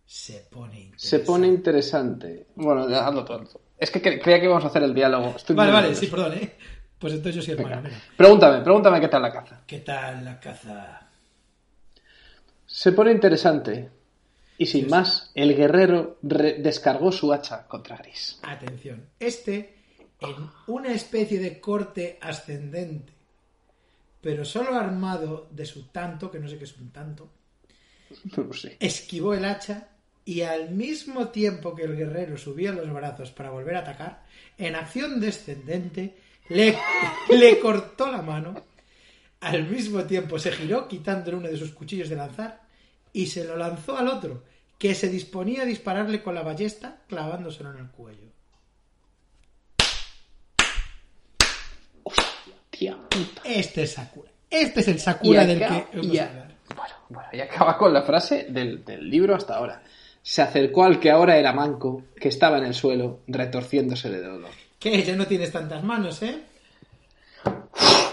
Se 0.07 0.47
pone 0.51 0.81
interesante. 0.81 1.09
Se 1.09 1.19
pone 1.21 1.47
interesante. 1.49 2.47
Bueno, 2.55 2.89
ya, 2.89 3.07
hazlo 3.09 3.25
todo. 3.25 3.45
Es 3.77 3.91
que 3.91 4.01
cre- 4.01 4.23
creía 4.23 4.39
que 4.39 4.45
íbamos 4.47 4.65
a 4.65 4.69
hacer 4.69 4.85
el 4.85 4.95
diálogo. 4.95 5.35
Estoy 5.37 5.57
Vale, 5.57 5.73
vale, 5.73 5.89
nervioso. 5.89 6.01
sí, 6.05 6.11
perdón, 6.11 6.33
¿eh? 6.35 6.55
Pues 6.99 7.13
entonces 7.15 7.35
yo 7.35 7.43
soy 7.43 7.53
el 7.53 7.65
Venga. 7.65 7.83
Pregúntame, 8.17 8.63
pregúntame 8.63 9.01
qué 9.01 9.09
tal 9.09 9.23
la 9.23 9.33
caza. 9.33 9.63
¿Qué 9.67 9.81
tal 9.81 10.25
la 10.25 10.39
caza? 10.39 11.09
Se 12.67 12.93
pone 12.93 13.11
interesante. 13.13 13.91
Y 14.57 14.67
sin 14.67 14.85
Sí. 14.85 14.91
más, 14.91 15.33
el 15.35 15.57
guerrero 15.57 16.19
re- 16.23 16.55
descargó 16.63 17.11
su 17.11 17.33
hacha 17.33 17.67
contra 17.67 17.97
Gris. 17.97 18.39
Atención, 18.43 19.09
este 19.19 19.74
en 20.25 20.51
una 20.67 20.93
especie 20.93 21.39
de 21.39 21.61
corte 21.61 22.19
ascendente, 22.21 23.13
pero 24.21 24.45
solo 24.45 24.75
armado 24.75 25.49
de 25.51 25.67
su 25.67 25.85
tanto, 25.89 26.31
que 26.31 26.39
no 26.41 26.49
sé 26.49 26.59
qué 26.59 26.65
es 26.65 26.77
un 26.79 26.91
tanto, 26.91 27.31
No 28.37 28.45
lo 28.45 28.53
sé. 28.53 28.81
esquivó 28.81 29.35
el 29.35 29.45
hacha 29.45 29.89
y 30.25 30.41
al 30.43 30.71
mismo 30.71 31.29
tiempo 31.29 31.75
que 31.75 31.85
el 31.85 31.97
guerrero 31.97 32.37
subía 32.39 32.73
los 32.73 32.91
brazos 32.93 33.31
para 33.33 33.51
volver 33.51 33.77
a 33.77 33.81
atacar, 33.81 34.25
en 34.57 34.75
acción 34.75 35.21
descendente 35.21 36.17
le, 36.49 36.79
le 37.29 37.59
cortó 37.61 38.11
la 38.11 38.23
mano, 38.23 38.55
al 39.41 39.69
mismo 39.69 40.05
tiempo 40.05 40.39
se 40.39 40.53
giró 40.53 40.89
quitándole 40.89 41.37
uno 41.37 41.49
de 41.49 41.57
sus 41.59 41.73
cuchillos 41.73 42.09
de 42.09 42.17
lanzar 42.17 42.63
y 43.13 43.27
se 43.27 43.45
lo 43.45 43.57
lanzó 43.57 43.97
al 43.99 44.09
otro, 44.09 44.45
que 44.79 44.95
se 44.95 45.09
disponía 45.09 45.63
a 45.63 45.67
dispararle 45.67 46.23
con 46.23 46.35
la 46.35 46.43
ballesta 46.43 47.03
clavándoselo 47.09 47.73
en 47.73 47.79
el 47.79 47.91
cuello. 47.91 48.33
Puta. 52.79 53.43
Este 53.45 53.83
es 53.83 53.93
Sakura. 53.93 54.31
Este 54.51 54.81
es 54.81 54.89
el 54.89 54.99
Sakura 55.01 55.45
del 55.45 55.59
que 55.59 55.65
hemos 55.65 56.19
hablado. 56.19 56.55
Bueno, 56.75 56.95
bueno, 57.09 57.29
y 57.33 57.41
acaba 57.41 57.77
con 57.77 57.93
la 57.93 58.03
frase 58.03 58.47
del, 58.49 58.85
del 58.85 59.09
libro 59.09 59.35
hasta 59.35 59.57
ahora. 59.57 59.83
se 60.23 60.41
acercó 60.43 60.85
al 60.85 60.99
que 60.99 61.11
ahora 61.11 61.37
era 61.37 61.53
manco, 61.53 62.05
que 62.19 62.29
estaba 62.29 62.59
en 62.59 62.65
el 62.65 62.75
suelo, 62.75 63.21
retorciéndose 63.29 64.11
de 64.11 64.23
dolor. 64.23 64.51
¿Qué? 64.79 65.03
Ya 65.03 65.15
no 65.15 65.27
tienes 65.27 65.53
tantas 65.53 65.83
manos, 65.85 66.23
¿eh? 66.23 66.43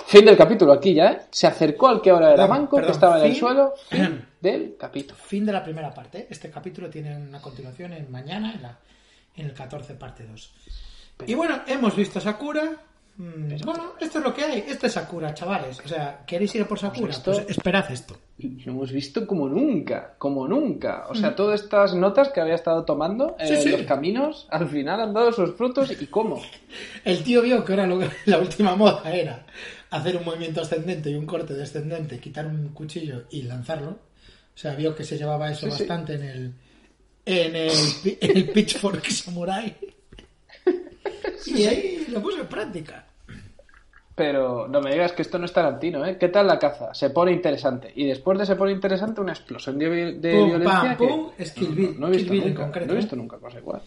Fin 0.07 0.25
del 0.25 0.35
capítulo 0.35 0.73
aquí 0.73 0.93
ya, 0.93 1.11
¿eh? 1.11 1.21
Se 1.31 1.47
acercó 1.47 1.87
al 1.87 2.01
que 2.01 2.09
ahora 2.09 2.33
era 2.33 2.45
manco, 2.47 2.75
perdón, 2.75 2.87
que 2.87 2.93
estaba 2.93 3.19
en 3.19 3.31
el 3.31 3.35
suelo. 3.37 3.73
Fin 3.89 4.25
del 4.41 4.75
capítulo. 4.77 5.17
Fin 5.23 5.45
de 5.45 5.53
la 5.53 5.63
primera 5.63 5.93
parte. 5.93 6.27
Este 6.29 6.49
capítulo 6.49 6.89
tiene 6.89 7.15
una 7.15 7.41
continuación 7.41 7.93
en 7.93 8.11
mañana, 8.11 8.51
en, 8.53 8.61
la, 8.61 8.77
en 9.37 9.45
el 9.45 9.53
14, 9.53 9.93
parte 9.93 10.25
2. 10.25 10.53
Y 11.27 11.33
bueno, 11.33 11.61
hemos 11.65 11.95
visto 11.95 12.19
a 12.19 12.21
Sakura. 12.21 12.73
Mm, 13.17 13.55
bueno, 13.65 13.93
esto 13.99 14.17
es 14.19 14.23
lo 14.23 14.33
que 14.33 14.43
hay. 14.43 14.63
Este 14.67 14.87
es 14.87 14.93
Sakura, 14.93 15.33
chavales. 15.33 15.79
O 15.83 15.87
sea, 15.87 16.23
¿queréis 16.25 16.55
ir 16.55 16.63
a 16.63 16.67
por 16.67 16.79
Sakura? 16.79 17.13
Pues 17.23 17.39
esperad 17.49 17.91
esto. 17.91 18.17
Lo 18.37 18.71
hemos 18.71 18.91
visto 18.91 19.27
como 19.27 19.47
nunca, 19.47 20.15
como 20.17 20.47
nunca. 20.47 21.05
O 21.09 21.13
sea, 21.15 21.35
todas 21.35 21.61
estas 21.61 21.93
notas 21.93 22.29
que 22.29 22.41
había 22.41 22.55
estado 22.55 22.83
tomando 22.85 23.35
en 23.37 23.45
Mm. 23.45 23.55
Sí, 23.57 23.61
sí. 23.63 23.69
los 23.69 23.81
caminos, 23.83 24.47
al 24.49 24.67
final 24.69 24.99
han 25.01 25.13
dado 25.13 25.31
sus 25.31 25.53
frutos 25.55 25.91
y 26.01 26.07
cómo. 26.07 26.41
El 27.05 27.23
tío 27.23 27.41
vio 27.43 27.63
que 27.63 27.73
ahora 27.73 27.85
lo- 27.85 27.99
la 28.25 28.39
última 28.39 28.75
moda 28.75 29.03
era 29.13 29.45
hacer 29.91 30.15
un 30.17 30.25
movimiento 30.25 30.61
ascendente 30.61 31.09
y 31.11 31.15
un 31.15 31.25
corte 31.25 31.53
descendente, 31.53 32.19
quitar 32.19 32.47
un 32.47 32.69
cuchillo 32.69 33.25
y 33.29 33.43
lanzarlo. 33.43 33.89
O 34.53 34.57
sea, 34.57 34.73
vio 34.73 34.95
que 34.95 35.03
se 35.03 35.17
llevaba 35.17 35.51
eso 35.51 35.65
Sí, 35.69 35.83
bastante 35.83 36.13
en 36.15 36.23
el 36.23 36.53
en 37.23 37.55
el, 37.55 37.71
en 38.19 38.37
el 38.37 38.49
Pitchfork 38.49 39.05
Samurai. 39.11 39.75
Y 41.45 41.63
ahí 41.65 42.05
lo 42.09 42.21
puso 42.21 42.41
en 42.41 42.47
práctica. 42.47 43.05
Pero 44.13 44.67
no 44.67 44.81
me 44.81 44.91
digas 44.91 45.13
que 45.13 45.21
esto 45.21 45.39
no 45.39 45.45
es 45.45 45.53
Tarantino, 45.53 46.05
¿eh? 46.05 46.17
¿Qué 46.19 46.27
tal 46.27 46.45
la 46.45 46.59
caza? 46.59 46.93
Se 46.93 47.09
pone 47.09 47.31
interesante. 47.31 47.91
Y 47.95 48.05
después 48.05 48.37
de 48.37 48.45
se 48.45 48.55
pone 48.55 48.71
interesante, 48.73 49.21
una 49.21 49.31
explosión 49.31 49.79
de, 49.79 49.89
de 50.13 50.31
Pum, 50.33 50.45
violencia. 50.47 50.79
pam, 50.81 50.97
que- 50.97 51.07
pum, 51.07 51.29
es 51.37 51.51
Kill 51.53 51.69
Bill. 51.69 51.95
No, 51.99 52.07
he 52.07 52.11
visto 52.11 52.31
Bill 52.31 52.43
en 52.43 52.49
nunca. 52.49 52.63
concreto, 52.63 52.87
no 52.87 52.93
he 52.93 52.95
¿eh? 52.95 52.99
visto 52.99 53.15
nunca 53.15 53.37
cosa 53.37 53.59
igual. 53.59 53.81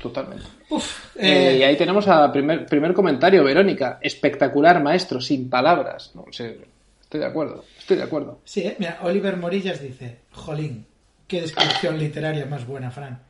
Totalmente. 0.00 0.44
Uf, 0.70 1.16
Eh, 1.16 1.50
eh, 1.54 1.58
y 1.58 1.62
ahí 1.64 1.76
tenemos 1.76 2.06
a 2.08 2.32
primer, 2.32 2.66
primer 2.66 2.94
comentario, 2.94 3.44
Verónica. 3.44 3.98
Espectacular, 4.00 4.82
maestro, 4.82 5.20
sin 5.20 5.50
palabras. 5.50 6.12
No 6.14 6.24
sé, 6.30 6.58
estoy 7.02 7.20
de 7.20 7.26
acuerdo, 7.26 7.64
estoy 7.78 7.96
de 7.98 8.02
acuerdo. 8.04 8.38
Sí, 8.44 8.60
eh, 8.62 8.76
mira, 8.78 8.98
Oliver 9.02 9.36
Morillas 9.36 9.82
dice, 9.82 10.18
Jolín, 10.32 10.86
qué 11.28 11.42
descripción 11.42 11.98
literaria 11.98 12.46
más 12.46 12.66
buena, 12.66 12.90
Fran. 12.90 13.20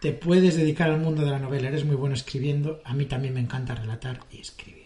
Te 0.00 0.12
puedes 0.12 0.56
dedicar 0.56 0.90
al 0.90 1.00
mundo 1.00 1.24
de 1.24 1.30
la 1.30 1.38
novela, 1.38 1.68
eres 1.68 1.84
muy 1.84 1.96
bueno 1.96 2.14
escribiendo, 2.14 2.80
a 2.84 2.94
mí 2.94 3.06
también 3.06 3.34
me 3.34 3.40
encanta 3.40 3.74
relatar 3.74 4.20
y 4.30 4.40
escribir. 4.40 4.84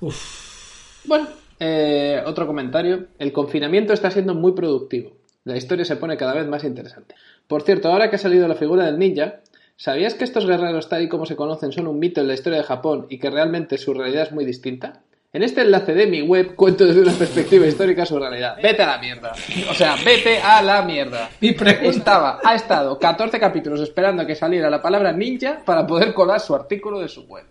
Uf, 0.00 1.04
Bueno, 1.06 1.28
eh, 1.60 2.22
otro 2.24 2.46
comentario. 2.46 3.08
El 3.18 3.32
confinamiento 3.32 3.92
está 3.92 4.10
siendo 4.10 4.34
muy 4.34 4.52
productivo. 4.52 5.12
La 5.44 5.56
historia 5.56 5.84
se 5.84 5.96
pone 5.96 6.16
cada 6.16 6.34
vez 6.34 6.46
más 6.46 6.64
interesante. 6.64 7.14
Por 7.46 7.62
cierto, 7.62 7.88
ahora 7.88 8.08
que 8.08 8.16
ha 8.16 8.18
salido 8.18 8.48
la 8.48 8.54
figura 8.54 8.86
del 8.86 8.98
ninja, 8.98 9.40
¿sabías 9.76 10.14
que 10.14 10.24
estos 10.24 10.46
guerreros 10.46 10.88
tal 10.88 11.02
y 11.02 11.08
como 11.08 11.26
se 11.26 11.36
conocen 11.36 11.72
son 11.72 11.86
un 11.86 11.98
mito 11.98 12.20
en 12.20 12.28
la 12.28 12.34
historia 12.34 12.58
de 12.58 12.64
Japón 12.64 13.06
y 13.10 13.18
que 13.18 13.30
realmente 13.30 13.76
su 13.76 13.92
realidad 13.92 14.24
es 14.24 14.32
muy 14.32 14.44
distinta? 14.44 15.02
En 15.34 15.42
este 15.42 15.62
enlace 15.62 15.92
de 15.94 16.06
mi 16.06 16.22
web 16.22 16.54
cuento 16.54 16.86
desde 16.86 17.00
una 17.02 17.12
perspectiva 17.12 17.66
histórica 17.66 18.06
su 18.06 18.18
realidad. 18.18 18.56
Vete 18.62 18.82
a 18.84 18.86
la 18.86 18.98
mierda. 18.98 19.32
O 19.68 19.74
sea, 19.74 19.96
vete 20.04 20.38
a 20.40 20.62
la 20.62 20.80
mierda. 20.82 21.28
Mi 21.40 21.50
pregunta- 21.52 21.88
Estaba, 21.98 22.40
ha 22.44 22.54
estado 22.54 22.96
14 22.98 23.38
capítulos 23.40 23.80
esperando 23.80 24.22
a 24.22 24.26
que 24.26 24.36
saliera 24.36 24.70
la 24.70 24.80
palabra 24.80 25.12
ninja 25.12 25.60
para 25.64 25.84
poder 25.86 26.14
colar 26.14 26.38
su 26.40 26.54
artículo 26.54 27.00
de 27.00 27.08
su 27.08 27.24
web. 27.26 27.44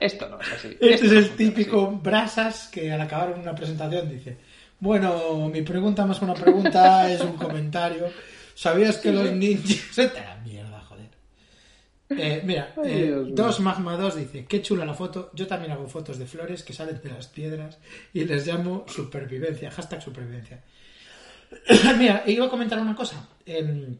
Esto 0.00 0.28
no 0.28 0.40
es 0.40 0.52
así. 0.52 0.76
este 0.80 1.06
es 1.06 1.12
el 1.12 1.30
típico 1.36 1.88
Brasas 2.02 2.66
que 2.72 2.90
al 2.90 3.00
acabar 3.00 3.32
una 3.40 3.54
presentación 3.54 4.10
dice, 4.10 4.36
bueno, 4.80 5.48
mi 5.52 5.62
pregunta 5.62 6.04
más 6.04 6.18
que 6.18 6.24
una 6.24 6.34
pregunta 6.34 7.08
es 7.08 7.20
un 7.20 7.34
comentario. 7.34 8.06
¿Sabías 8.54 8.98
que 8.98 9.12
los 9.12 9.30
ninjas... 9.30 9.78
Vete 9.96 10.18
a 10.18 10.34
la 10.34 10.36
mierda. 10.42 10.61
Eh, 12.18 12.42
mira, 12.44 12.74
eh. 12.84 13.24
Dos 13.30 13.60
Magma 13.60 13.96
2 13.96 14.16
dice, 14.16 14.44
qué 14.46 14.62
chula 14.62 14.84
la 14.84 14.94
foto, 14.94 15.30
yo 15.34 15.46
también 15.46 15.72
hago 15.72 15.88
fotos 15.88 16.18
de 16.18 16.26
flores 16.26 16.62
que 16.62 16.72
salen 16.72 17.00
de 17.02 17.10
las 17.10 17.26
piedras 17.28 17.78
y 18.12 18.24
les 18.24 18.46
llamo 18.46 18.84
supervivencia, 18.88 19.70
hashtag 19.70 20.02
supervivencia. 20.02 20.62
mira, 21.98 22.22
iba 22.26 22.46
a 22.46 22.50
comentar 22.50 22.78
una 22.80 22.94
cosa. 22.94 23.28
Em, 23.44 23.96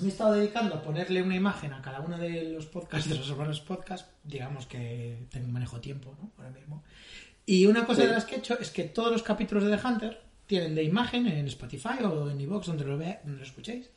me 0.00 0.06
he 0.06 0.08
estado 0.08 0.34
dedicando 0.34 0.74
a 0.74 0.82
ponerle 0.82 1.22
una 1.22 1.36
imagen 1.36 1.72
a 1.72 1.82
cada 1.82 2.00
uno 2.00 2.18
de 2.18 2.44
los 2.44 2.66
podcasts, 2.66 3.08
de 3.08 3.16
los 3.16 3.28
hermanos 3.30 3.60
podcast, 3.60 4.08
digamos 4.22 4.66
que 4.66 5.26
tengo 5.30 5.48
manejo 5.48 5.80
tiempo, 5.80 6.14
¿no? 6.20 6.30
Ahora 6.38 6.50
mismo. 6.50 6.84
Y 7.44 7.66
una 7.66 7.84
cosa 7.86 8.02
Sí. 8.02 8.06
de 8.08 8.12
las 8.12 8.24
que 8.24 8.36
he 8.36 8.38
hecho 8.38 8.58
es 8.58 8.70
que 8.70 8.84
todos 8.84 9.10
los 9.10 9.22
capítulos 9.22 9.64
de 9.64 9.76
The 9.76 9.86
Hunter 9.86 10.20
tienen 10.46 10.74
de 10.74 10.82
imagen 10.82 11.26
en 11.26 11.46
Spotify 11.46 12.02
o 12.04 12.30
en 12.30 12.40
iVoox, 12.40 12.66
donde 12.66 12.84
lo 12.84 12.96
vea, 12.96 13.20
donde 13.24 13.38
lo 13.40 13.44
escuchéis, 13.44 13.90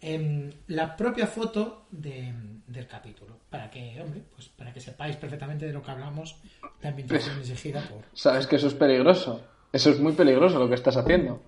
em, 0.00 0.50
la 0.68 0.96
propia 0.96 1.26
foto 1.26 1.86
de- 1.90 2.32
del 2.66 2.86
capítulo. 2.86 3.36
Para 3.50 3.70
que, 3.70 4.00
hombre, 4.00 4.22
pues 4.34 4.48
para 4.48 4.72
que 4.72 4.80
sepáis 4.80 5.16
perfectamente 5.16 5.66
de 5.66 5.72
lo 5.72 5.82
que 5.82 5.90
hablamos, 5.90 6.36
la 6.82 6.90
ambientación 6.90 7.38
exigida 7.38 7.80
por. 7.88 8.02
Sabes 8.12 8.46
que 8.46 8.56
eso 8.56 8.66
es 8.68 8.74
peligroso. 8.74 9.40
Eso 9.72 9.90
es 9.90 10.00
muy 10.00 10.12
peligroso 10.12 10.58
lo 10.58 10.68
que 10.68 10.74
estás 10.74 10.96
haciendo. 10.96 11.42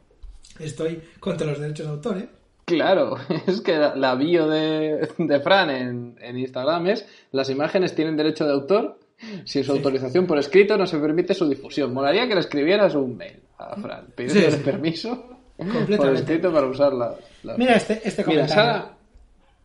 Estoy 0.58 1.02
contra 1.20 1.46
los 1.46 1.58
derechos 1.60 1.86
de 1.86 1.92
autor, 1.92 2.18
¿eh? 2.18 2.28
Claro, 2.64 3.16
es 3.46 3.60
que 3.60 3.76
la, 3.76 4.14
bio 4.14 4.46
de, 4.48 5.08
de 5.18 5.40
Fran 5.40 5.70
en, 5.70 6.16
en 6.20 6.38
Instagram 6.38 6.86
es 6.88 7.06
las 7.32 7.48
imágenes 7.50 7.94
tienen 7.94 8.16
derecho 8.16 8.44
de 8.46 8.52
autor. 8.52 8.98
Sin 9.44 9.64
su 9.64 9.72
autorización 9.72 10.28
por 10.28 10.38
escrito 10.38 10.76
no 10.76 10.86
se 10.86 10.96
permite 10.98 11.34
su 11.34 11.48
difusión. 11.48 11.92
Molaría 11.92 12.28
que 12.28 12.34
le 12.34 12.40
escribieras 12.40 12.94
un 12.94 13.16
mail 13.16 13.40
a 13.58 13.74
Fran, 13.74 14.06
pidiéndole 14.14 14.50
Sí, 14.52 14.56
sí. 14.58 14.62
permiso 14.62 15.37
por 15.66 15.76
Completamente. 15.76 16.20
escrito 16.20 16.52
para 16.52 16.66
usar 16.66 16.92
la... 16.92 17.14
la- 17.42 17.56
Mira 17.56 17.74
este, 17.74 18.00
este 18.04 18.24
Mira, 18.24 18.42
comentario. 18.42 18.72
Sara... 18.72 18.94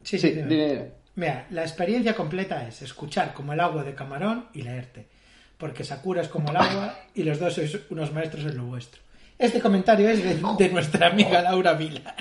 Sí, 0.04 0.18
Sí, 0.18 0.28
sí, 0.30 0.30
dime. 0.36 0.48
dime, 0.48 0.68
dime. 0.70 0.92
Mira, 1.16 1.46
la 1.52 1.62
experiencia 1.62 2.16
completa 2.16 2.68
es 2.68 2.82
escuchar 2.82 3.34
como 3.34 3.54
el 3.54 3.60
agua 3.60 3.84
de 3.84 3.94
camarón 3.96 4.48
y 4.54 4.64
leerte. 4.64 5.08
Porque 5.58 5.84
Sakura 5.84 6.22
es 6.22 6.28
como 6.28 6.50
el 6.50 6.58
agua 6.58 6.96
y 7.14 7.24
los 7.24 7.40
dos 7.40 7.54
sois 7.54 7.78
unos 7.90 8.12
maestros 8.12 8.44
en 8.46 8.58
lo 8.58 8.66
vuestro. 8.66 9.02
Este 9.38 9.62
comentario 9.62 10.10
es 10.10 10.24
de, 10.24 10.36
de 10.58 10.70
nuestra 10.70 11.08
amiga 11.08 11.42
Laura 11.42 11.74
Vila. 11.74 12.16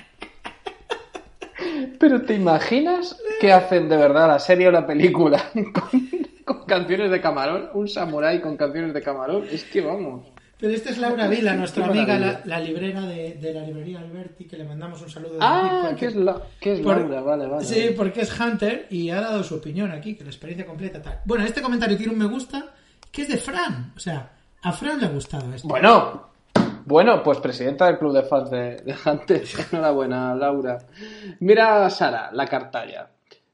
Pero 1.99 2.23
¿te 2.23 2.35
imaginas 2.35 3.17
que 3.41 3.53
hacen 3.53 3.89
de 3.89 3.97
verdad 3.97 4.29
la 4.29 4.39
serie 4.39 4.69
o 4.69 4.71
la 4.71 4.87
película 4.87 5.43
con, 5.55 6.09
con 6.45 6.67
canciones 6.67 7.11
de 7.11 7.21
camarón? 7.21 7.71
Un 7.75 7.89
samurái 7.89 8.41
con 8.41 8.57
canciones 8.57 8.93
de 8.95 9.03
camarón. 9.03 9.47
Es 9.51 9.65
que 9.65 9.81
vamos. 9.81 10.27
Pero 10.63 10.75
esta 10.75 10.91
es 10.91 10.99
Laura 10.99 11.27
Vila, 11.27 11.55
nuestra 11.55 11.87
amiga, 11.87 12.17
la, 12.19 12.41
la 12.45 12.61
librera 12.61 13.01
de, 13.03 13.35
de 13.35 13.53
la 13.53 13.63
librería 13.67 13.99
Alberti, 13.99 14.45
que 14.45 14.57
le 14.57 14.63
mandamos 14.65 15.03
un 15.03 15.11
saludo. 15.11 15.33
desde 15.33 15.45
Ah, 15.45 15.67
aquí, 15.67 15.87
porque- 15.89 15.97
que 15.97 16.07
es, 16.07 16.15
la, 16.17 16.43
que 16.61 16.73
es 16.75 16.81
por- 16.81 16.99
Laura, 17.01 17.21
vale, 17.21 17.47
vale. 17.49 17.65
Sí, 17.65 17.91
porque 17.97 18.21
es 18.21 18.41
Hunter 18.41 18.87
y 18.89 19.11
ha 19.11 19.21
dado 19.21 19.43
su 19.43 19.57
opinión 19.57 19.91
aquí, 19.91 20.15
que 20.15 20.23
la 20.23 20.31
experiencia 20.31 20.65
completa 20.65 21.03
tal. 21.03 21.19
Bueno, 21.25 21.45
este 21.45 21.61
comentario 21.61 21.97
tiene 21.97 22.13
un 22.13 22.19
me 22.21 22.27
gusta, 22.27 22.65
que 23.11 23.23
es 23.23 23.29
de 23.29 23.39
Fran. 23.39 23.93
O 23.97 23.99
sea, 23.99 24.31
a 24.63 24.73
Fran 24.73 25.01
le 25.01 25.07
ha 25.07 25.11
gustado 25.11 25.53
esto. 25.53 25.67
Bueno, 25.67 26.31
bueno, 26.87 27.23
pues 27.25 27.39
presidenta 27.39 27.87
del 27.87 27.99
club 27.99 28.13
de 28.15 28.23
fans 28.23 28.49
de, 28.51 28.77
de 28.77 28.95
Hunter. 29.05 29.43
Enhorabuena, 29.73 30.33
Laura. 30.37 30.79
Mira 31.41 31.85
a 31.85 31.91
Sara, 31.91 32.31
la 32.33 32.47
cartalla. 32.47 33.09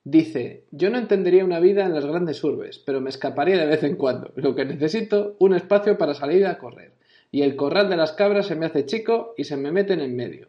Dice, 0.04 0.64
yo 0.70 0.88
no 0.90 0.98
entendería 0.98 1.44
una 1.44 1.60
vida 1.60 1.84
en 1.84 1.94
las 1.94 2.04
grandes 2.06 2.42
urbes, 2.44 2.78
pero 2.78 3.00
me 3.00 3.10
escaparía 3.10 3.58
de 3.58 3.66
vez 3.66 3.82
en 3.82 3.96
cuando. 3.96 4.30
Lo 4.36 4.54
que 4.54 4.64
necesito, 4.64 5.36
un 5.38 5.54
espacio 5.54 5.98
para 5.98 6.14
salir 6.14 6.46
a 6.46 6.56
correr. 6.58 6.92
Y 7.30 7.42
el 7.42 7.56
corral 7.56 7.88
de 7.90 7.96
las 7.96 8.12
cabras 8.12 8.46
se 8.46 8.54
me 8.56 8.66
hace 8.66 8.86
chico 8.86 9.34
y 9.36 9.44
se 9.44 9.56
me 9.56 9.70
meten 9.70 10.00
en 10.00 10.16
medio. 10.16 10.48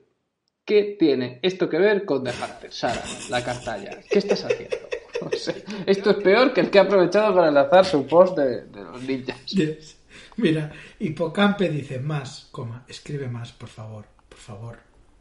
¿Qué 0.65 0.95
tiene 0.99 1.39
esto 1.41 1.67
que 1.67 1.77
ver 1.79 2.05
con 2.05 2.23
The 2.23 2.29
Hunter, 2.31 2.71
Sara, 2.71 3.03
la 3.29 3.43
cartalla? 3.43 3.99
¿Qué 4.09 4.19
estás 4.19 4.45
haciendo? 4.45 4.77
O 5.21 5.29
sea, 5.35 5.53
esto 5.85 6.11
es 6.11 6.17
peor 6.23 6.53
que 6.53 6.61
el 6.61 6.69
que 6.69 6.79
ha 6.79 6.83
aprovechado 6.83 7.35
para 7.35 7.49
enlazar 7.49 7.83
su 7.83 8.07
post 8.07 8.37
de, 8.37 8.67
de 8.67 8.83
los 8.85 9.01
ninjas. 9.01 9.45
Yes. 9.47 9.97
Mira, 10.37 10.71
Hipocampe 10.97 11.67
dice 11.67 11.99
más, 11.99 12.47
coma, 12.51 12.85
escribe 12.87 13.27
más, 13.27 13.51
por 13.51 13.67
favor, 13.67 14.05
por 14.29 14.39
favor, 14.39 14.77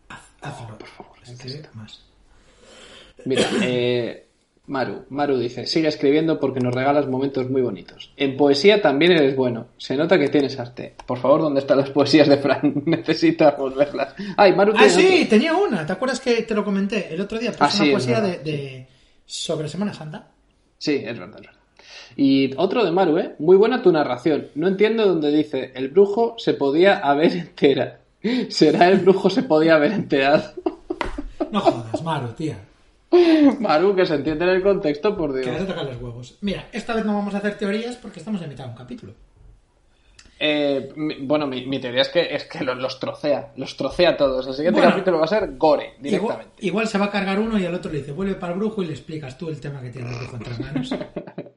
haz- 0.08 0.30
hazlo, 0.40 0.78
por 0.78 0.86
favor, 0.88 1.16
escribe 1.26 1.68
más. 1.74 2.04
Mira, 3.24 3.42
eh, 3.64 4.27
Maru, 4.68 5.06
Maru 5.08 5.38
dice, 5.38 5.66
sigue 5.66 5.88
escribiendo 5.88 6.38
porque 6.38 6.60
nos 6.60 6.74
regalas 6.74 7.08
momentos 7.08 7.48
muy 7.50 7.62
bonitos. 7.62 8.12
En 8.16 8.36
poesía 8.36 8.80
también 8.80 9.12
eres 9.12 9.34
bueno. 9.34 9.68
Se 9.78 9.96
nota 9.96 10.18
que 10.18 10.28
tienes 10.28 10.58
arte. 10.60 10.94
Por 11.06 11.18
favor, 11.18 11.40
¿dónde 11.40 11.60
están 11.60 11.78
las 11.78 11.90
poesías 11.90 12.28
de 12.28 12.36
Fran? 12.36 12.82
Necesitamos 12.86 13.74
verlas. 13.74 14.14
Ay, 14.36 14.54
Maru 14.54 14.74
Ah, 14.76 14.88
sí, 14.88 15.06
otro. 15.22 15.28
tenía 15.30 15.54
una, 15.56 15.86
¿te 15.86 15.92
acuerdas 15.94 16.20
que 16.20 16.42
te 16.42 16.54
lo 16.54 16.64
comenté 16.64 17.12
el 17.14 17.20
otro 17.20 17.38
día? 17.38 17.50
Pues 17.50 17.60
Ah, 17.60 17.64
una 17.64 17.72
sí, 17.84 17.84
es 17.86 17.92
poesía 17.92 18.20
de- 18.20 18.86
sobre 19.24 19.68
Semana 19.68 19.92
Santa. 19.94 20.28
Sí, 20.78 20.96
es 21.04 21.18
verdad, 21.18 21.40
es 21.40 21.46
verdad. 21.46 21.58
Y 22.16 22.50
otro 22.56 22.84
de 22.84 22.90
Maru, 22.90 23.18
¿eh? 23.18 23.34
Muy 23.38 23.56
buena 23.56 23.80
tu 23.82 23.90
narración. 23.92 24.48
No 24.54 24.68
entiendo 24.68 25.06
dónde 25.06 25.30
dice, 25.30 25.72
el 25.74 25.88
brujo 25.88 26.34
se 26.38 26.54
podía 26.54 26.98
haber 26.98 27.32
entera. 27.32 28.00
¿Será 28.48 28.88
el 28.88 28.98
brujo 28.98 29.30
se 29.30 29.42
podía 29.44 29.76
haber 29.76 29.92
enterado? 29.92 30.42
No 31.50 31.60
jodas, 31.60 32.02
Maru, 32.02 32.28
tía. 32.32 32.58
Maru, 33.60 33.94
que 33.94 34.06
se 34.06 34.14
entiende 34.14 34.44
en 34.44 34.50
el 34.50 34.62
contexto, 34.62 35.16
por 35.16 35.32
Dios. 35.32 35.46
Que 35.46 35.52
vas 35.52 35.66
tocar 35.66 35.84
los 35.84 35.96
huevos. 35.96 36.38
Mira, 36.40 36.68
esta 36.72 36.94
vez 36.94 37.04
no 37.04 37.14
vamos 37.14 37.34
a 37.34 37.38
hacer 37.38 37.56
teorías 37.56 37.96
porque 37.96 38.20
estamos 38.20 38.42
en 38.42 38.48
mitad 38.48 38.64
de 38.64 38.70
un 38.70 38.76
capítulo. 38.76 39.14
Eh, 40.40 40.92
bueno, 41.20 41.48
mi, 41.48 41.80
teoría 41.80 42.02
es 42.02 42.08
que, 42.10 42.34
es 42.34 42.44
que 42.44 42.62
los, 42.62 43.00
trocea, 43.00 43.52
los 43.56 43.76
trocea 43.76 44.16
todos. 44.16 44.46
El 44.46 44.54
siguiente 44.54 44.80
capítulo 44.80 45.18
va 45.18 45.24
a 45.24 45.28
ser 45.28 45.56
gore, 45.56 45.94
directamente. 45.98 46.54
Igual, 46.60 46.86
se 46.86 46.98
va 46.98 47.06
a 47.06 47.10
cargar 47.10 47.40
uno 47.40 47.58
y 47.58 47.66
al 47.66 47.74
otro 47.74 47.90
le 47.90 47.98
dice, 47.98 48.12
vuelve 48.12 48.34
para 48.34 48.52
el 48.52 48.58
brujo 48.58 48.82
y 48.82 48.86
le 48.86 48.92
explicas 48.92 49.36
tú 49.36 49.48
el 49.48 49.60
tema 49.60 49.80
que 49.80 49.90
tienes 49.90 50.20
de 50.20 50.26
contramanos. 50.26 50.94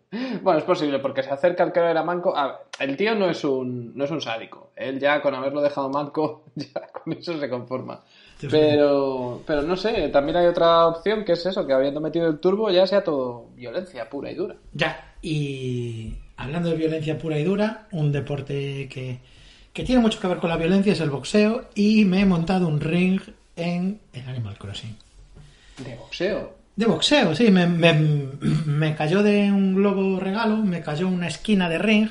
Bueno, 0.44 0.60
es 0.60 0.66
posible, 0.66 1.00
porque 1.00 1.24
se 1.24 1.30
acerca 1.30 1.64
al 1.64 1.72
que 1.72 1.80
era 1.80 2.04
manco. 2.04 2.36
A 2.36 2.48
ver, 2.48 2.56
el 2.80 2.98
tío 2.98 3.16
no 3.16 3.30
es, 3.30 3.44
un, 3.44 3.96
no 3.96 4.06
es 4.06 4.12
un 4.12 4.22
sádico. 4.22 4.72
Él 4.76 5.00
ya 5.00 5.22
con 5.22 5.36
haberlo 5.36 5.62
dejado 5.62 5.90
manco, 5.90 6.44
ya 6.56 6.88
con 6.92 7.14
eso 7.14 7.40
se 7.40 7.50
conforma. 7.50 8.02
Pero, 8.50 9.44
pero 9.46 9.62
no 9.62 9.76
sé, 9.76 10.10
también 10.10 10.38
hay 10.38 10.48
otra 10.48 10.88
opción 10.88 11.24
que 11.24 11.34
es 11.34 11.46
eso, 11.46 11.68
que 11.68 11.74
habiendo 11.74 12.02
metido 12.02 12.28
el 12.28 12.40
turbo 12.40 12.72
ya 12.72 12.88
sea 12.88 13.04
todo 13.04 13.50
violencia 13.56 14.10
pura 14.10 14.32
y 14.32 14.36
dura. 14.36 14.56
Ya, 14.74 15.14
y 15.22 16.16
hablando 16.38 16.70
de 16.70 16.76
violencia 16.76 17.20
pura 17.20 17.38
y 17.38 17.44
dura, 17.44 17.88
un 17.92 18.12
deporte 18.12 18.90
que, 18.90 19.20
que 19.74 19.84
tiene 19.84 20.02
mucho 20.02 20.20
que 20.20 20.28
ver 20.28 20.40
con 20.40 20.50
la 20.50 20.58
violencia 20.58 20.94
es 20.94 21.02
el 21.02 21.12
boxeo 21.12 21.66
y 21.76 22.04
me 22.06 22.22
he 22.22 22.26
montado 22.26 22.68
un 22.68 22.80
ring 22.80 23.22
en 23.56 24.00
el 24.12 24.28
Animal 24.28 24.58
Crossing. 24.58 24.98
¿De 25.78 25.96
boxeo? 25.96 26.61
De 26.82 26.88
boxeo, 26.88 27.36
sí. 27.36 27.52
Me, 27.52 27.68
me, 27.68 28.96
cayó 28.96 29.22
de 29.22 29.52
un 29.52 29.76
globo 29.76 30.20
regalo, 30.20 30.58
me 30.58 30.82
cayó 30.82 31.08
una 31.08 31.28
esquina 31.28 31.70
de 31.70 31.78
ring. 31.78 32.10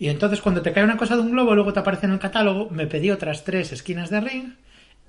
Y 0.00 0.08
entonces 0.08 0.40
cuando 0.40 0.62
te 0.62 0.72
cae 0.72 0.82
una 0.82 0.96
cosa 0.96 1.14
de 1.14 1.22
un 1.22 1.30
globo, 1.30 1.54
luego 1.54 1.72
te 1.72 1.78
aparece 1.78 2.06
en 2.06 2.12
el 2.14 2.18
catálogo, 2.18 2.68
me 2.70 2.88
pedí 2.88 3.12
otras 3.12 3.44
tres 3.44 3.70
esquinas 3.70 4.10
de 4.10 4.20
ring 4.20 4.54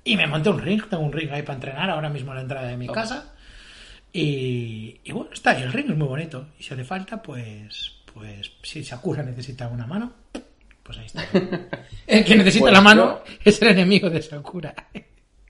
y 0.04 0.16
me 0.16 0.28
monté 0.28 0.50
un 0.50 0.60
ring. 0.60 0.84
Tengo 0.88 1.02
un 1.02 1.12
ring 1.12 1.32
ahí 1.32 1.42
para 1.42 1.54
entrenar 1.54 1.90
ahora 1.90 2.08
mismo 2.08 2.30
en 2.30 2.36
la 2.36 2.42
entrada 2.42 2.68
de 2.68 2.76
mi 2.76 2.86
casa. 2.86 3.34
Y, 4.12 5.00
bueno, 5.10 5.30
está 5.32 5.50
ahí 5.50 5.64
el 5.64 5.72
ring, 5.72 5.90
es 5.90 5.96
muy 5.96 6.06
bonito. 6.06 6.50
Y 6.56 6.62
si 6.62 6.72
hace 6.72 6.84
falta, 6.84 7.20
pues, 7.20 7.92
pues 8.14 8.52
si 8.62 8.84
Sakura 8.84 9.24
necesita 9.24 9.66
una 9.66 9.88
mano, 9.88 10.12
pues 10.84 10.96
ahí 10.98 11.06
está. 11.06 11.24
el 12.06 12.24
que 12.24 12.36
necesita 12.36 12.66
pues 12.66 12.72
la 12.72 12.82
mano 12.82 13.18
es 13.44 13.60
el 13.60 13.66
enemigo 13.66 14.08
de 14.08 14.22
Sakura. 14.22 14.76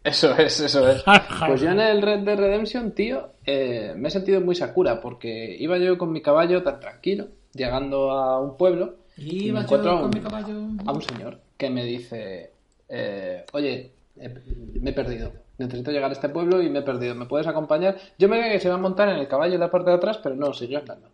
Eso 0.06 0.36
es, 0.38 0.60
eso 0.60 0.88
es. 0.88 1.02
Pues 1.46 1.60
yo 1.60 1.70
en 1.70 1.80
el 1.80 2.00
Red 2.00 2.20
Dead 2.20 2.38
Redemption, 2.38 2.92
tío, 2.92 3.30
eh, 3.44 3.92
me 3.96 4.06
he 4.06 4.10
sentido 4.10 4.40
muy 4.40 4.54
Sakura 4.54 5.00
porque 5.00 5.56
iba 5.58 5.76
yo 5.78 5.98
con 5.98 6.12
mi 6.12 6.22
caballo 6.22 6.62
tan 6.62 6.78
tranquilo, 6.78 7.26
llegando 7.52 8.12
a 8.12 8.40
un 8.40 8.56
pueblo. 8.56 8.94
Y 9.16 9.46
iba 9.46 9.66
yo 9.66 9.82
con 9.82 10.10
mi 10.10 10.20
caballo. 10.20 10.54
A 10.86 10.92
un 10.92 11.02
señor 11.02 11.40
que 11.56 11.70
me 11.70 11.84
dice: 11.84 12.52
eh, 12.88 13.44
Oye, 13.52 13.90
eh, 14.20 14.34
me 14.80 14.90
he 14.90 14.92
perdido. 14.92 15.32
Necesito 15.58 15.90
llegar 15.90 16.10
a 16.10 16.12
este 16.12 16.28
pueblo 16.28 16.62
y 16.62 16.70
me 16.70 16.80
he 16.80 16.82
perdido. 16.82 17.16
¿Me 17.16 17.26
puedes 17.26 17.48
acompañar? 17.48 17.96
Yo 18.16 18.28
me 18.28 18.38
veía 18.38 18.52
que 18.52 18.60
se 18.60 18.68
iba 18.68 18.76
a 18.76 18.80
montar 18.80 19.08
en 19.08 19.16
el 19.16 19.26
caballo 19.26 19.54
en 19.54 19.60
la 19.60 19.70
parte 19.72 19.90
de 19.90 19.96
atrás, 19.96 20.20
pero 20.22 20.36
no, 20.36 20.52
siguió 20.52 20.78
andando. 20.78 21.08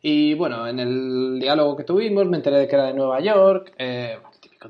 Y 0.00 0.34
bueno, 0.34 0.66
en 0.66 0.78
el 0.78 1.38
diálogo 1.40 1.76
que 1.76 1.84
tuvimos 1.84 2.26
me 2.26 2.36
enteré 2.36 2.60
de 2.60 2.68
que 2.68 2.76
era 2.76 2.86
de 2.86 2.94
Nueva 2.94 3.20
York. 3.20 3.74
Eh, 3.76 4.16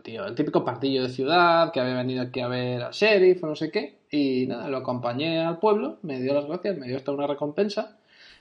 el 0.05 0.35
típico 0.35 0.65
partido 0.65 1.05
de 1.05 1.11
ciudad 1.11 1.73
que 1.73 1.81
había 1.81 1.95
venido 1.95 2.23
aquí 2.23 2.41
a 2.41 2.49
ver 2.49 2.83
al 2.83 2.93
sheriff 2.93 3.43
o 3.43 3.47
no 3.47 3.57
sé 3.57 3.71
qué. 3.71 3.99
Y 4.11 4.47
nada, 4.47 4.69
lo 4.69 4.79
acompañé 4.79 5.41
al 5.41 5.59
pueblo, 5.59 5.99
me 6.03 6.21
dio 6.21 6.35
las 6.35 6.47
gracias, 6.47 6.79
me 6.79 6.87
dio 6.87 6.97
hasta 6.97 7.13
una 7.13 7.27
recompensa 7.27 7.99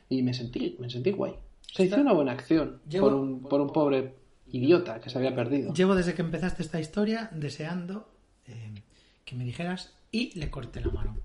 y 0.09 0.21
me 0.23 0.33
sentí, 0.33 0.75
me 0.79 0.89
sentí 0.89 1.11
guay. 1.11 1.33
Se 1.73 1.83
hizo 1.83 1.97
una 1.97 2.13
buena 2.13 2.31
acción 2.31 2.79
por, 2.99 3.13
un, 3.13 3.41
por 3.41 3.61
un 3.61 3.71
pobre 3.71 4.13
idiota 4.51 4.99
que 4.99 5.09
se 5.09 5.17
había 5.17 5.35
perdido. 5.35 5.73
Llevo 5.73 5.95
desde 5.95 6.13
que 6.13 6.21
empezaste 6.21 6.63
esta 6.63 6.79
historia 6.79 7.29
deseando 7.33 8.07
eh, 8.47 8.81
que 9.25 9.35
me 9.35 9.43
dijeras 9.43 9.93
y 10.11 10.37
le 10.39 10.49
corté 10.49 10.81
la 10.81 10.91
mano. 10.91 11.17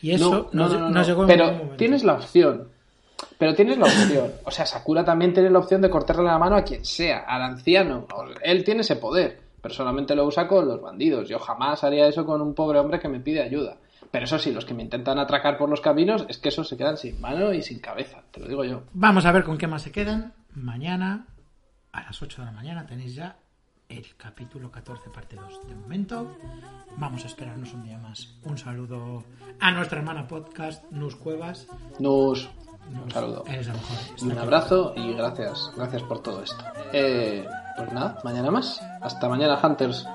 Y 0.00 0.12
eso 0.12 0.50
no, 0.52 0.68
no, 0.68 0.90
no, 0.90 1.02
llegó 1.02 1.22
en 1.22 1.28
Pero 1.28 1.46
momento. 1.52 1.76
tienes 1.76 2.04
la 2.04 2.14
opción 2.14 2.68
pero 3.36 3.54
tienes 3.54 3.78
la 3.78 3.86
opción. 3.86 4.32
O 4.44 4.50
sea, 4.50 4.66
Sakura 4.66 5.04
también 5.04 5.32
tiene 5.32 5.50
la 5.50 5.58
opción 5.58 5.80
de 5.80 5.90
cortarle 5.90 6.24
la 6.24 6.38
mano 6.38 6.56
a 6.56 6.62
quien 6.62 6.84
sea, 6.84 7.24
al 7.26 7.42
anciano. 7.42 8.06
Él 8.42 8.64
tiene 8.64 8.80
ese 8.80 8.96
poder, 8.96 9.40
pero 9.60 9.74
solamente 9.74 10.14
lo 10.14 10.24
usa 10.24 10.46
con 10.46 10.66
los 10.66 10.80
bandidos. 10.80 11.28
Yo 11.28 11.38
jamás 11.38 11.82
haría 11.84 12.06
eso 12.06 12.24
con 12.24 12.40
un 12.40 12.54
pobre 12.54 12.78
hombre 12.78 13.00
que 13.00 13.08
me 13.08 13.20
pide 13.20 13.42
ayuda. 13.42 13.76
Pero 14.10 14.24
eso 14.24 14.38
sí, 14.38 14.52
los 14.52 14.64
que 14.64 14.74
me 14.74 14.82
intentan 14.82 15.18
atracar 15.18 15.58
por 15.58 15.68
los 15.68 15.80
caminos 15.80 16.24
es 16.28 16.38
que 16.38 16.48
esos 16.48 16.68
se 16.68 16.76
quedan 16.76 16.96
sin 16.96 17.20
mano 17.20 17.52
y 17.52 17.62
sin 17.62 17.78
cabeza, 17.78 18.22
te 18.30 18.40
lo 18.40 18.48
digo 18.48 18.64
yo. 18.64 18.82
Vamos 18.92 19.26
a 19.26 19.32
ver 19.32 19.44
con 19.44 19.58
qué 19.58 19.66
más 19.66 19.82
se 19.82 19.92
quedan. 19.92 20.32
Mañana, 20.54 21.26
a 21.92 22.02
las 22.02 22.22
8 22.22 22.40
de 22.40 22.46
la 22.46 22.52
mañana, 22.52 22.86
tenéis 22.86 23.14
ya 23.14 23.36
el 23.88 24.16
capítulo 24.16 24.70
14, 24.70 25.10
parte 25.10 25.36
2. 25.36 25.68
De 25.68 25.74
momento, 25.74 26.36
vamos 26.96 27.24
a 27.24 27.26
esperarnos 27.26 27.72
un 27.74 27.84
día 27.84 27.98
más. 27.98 28.38
Un 28.44 28.56
saludo 28.56 29.24
a 29.60 29.72
nuestra 29.72 29.98
hermana 29.98 30.26
podcast, 30.26 30.84
Nus 30.90 31.16
Cuevas. 31.16 31.66
Nus. 31.98 32.48
Un 32.92 33.10
saludo. 33.10 33.44
Un 34.22 34.38
abrazo 34.38 34.92
y 34.96 35.14
gracias, 35.14 35.70
gracias 35.76 36.02
por 36.02 36.20
todo 36.22 36.42
esto. 36.42 36.64
Eh, 36.92 37.46
pues 37.76 37.92
nada, 37.92 38.18
mañana 38.24 38.50
más. 38.50 38.80
Hasta 39.00 39.28
mañana, 39.28 39.58
Hunters. 39.62 40.06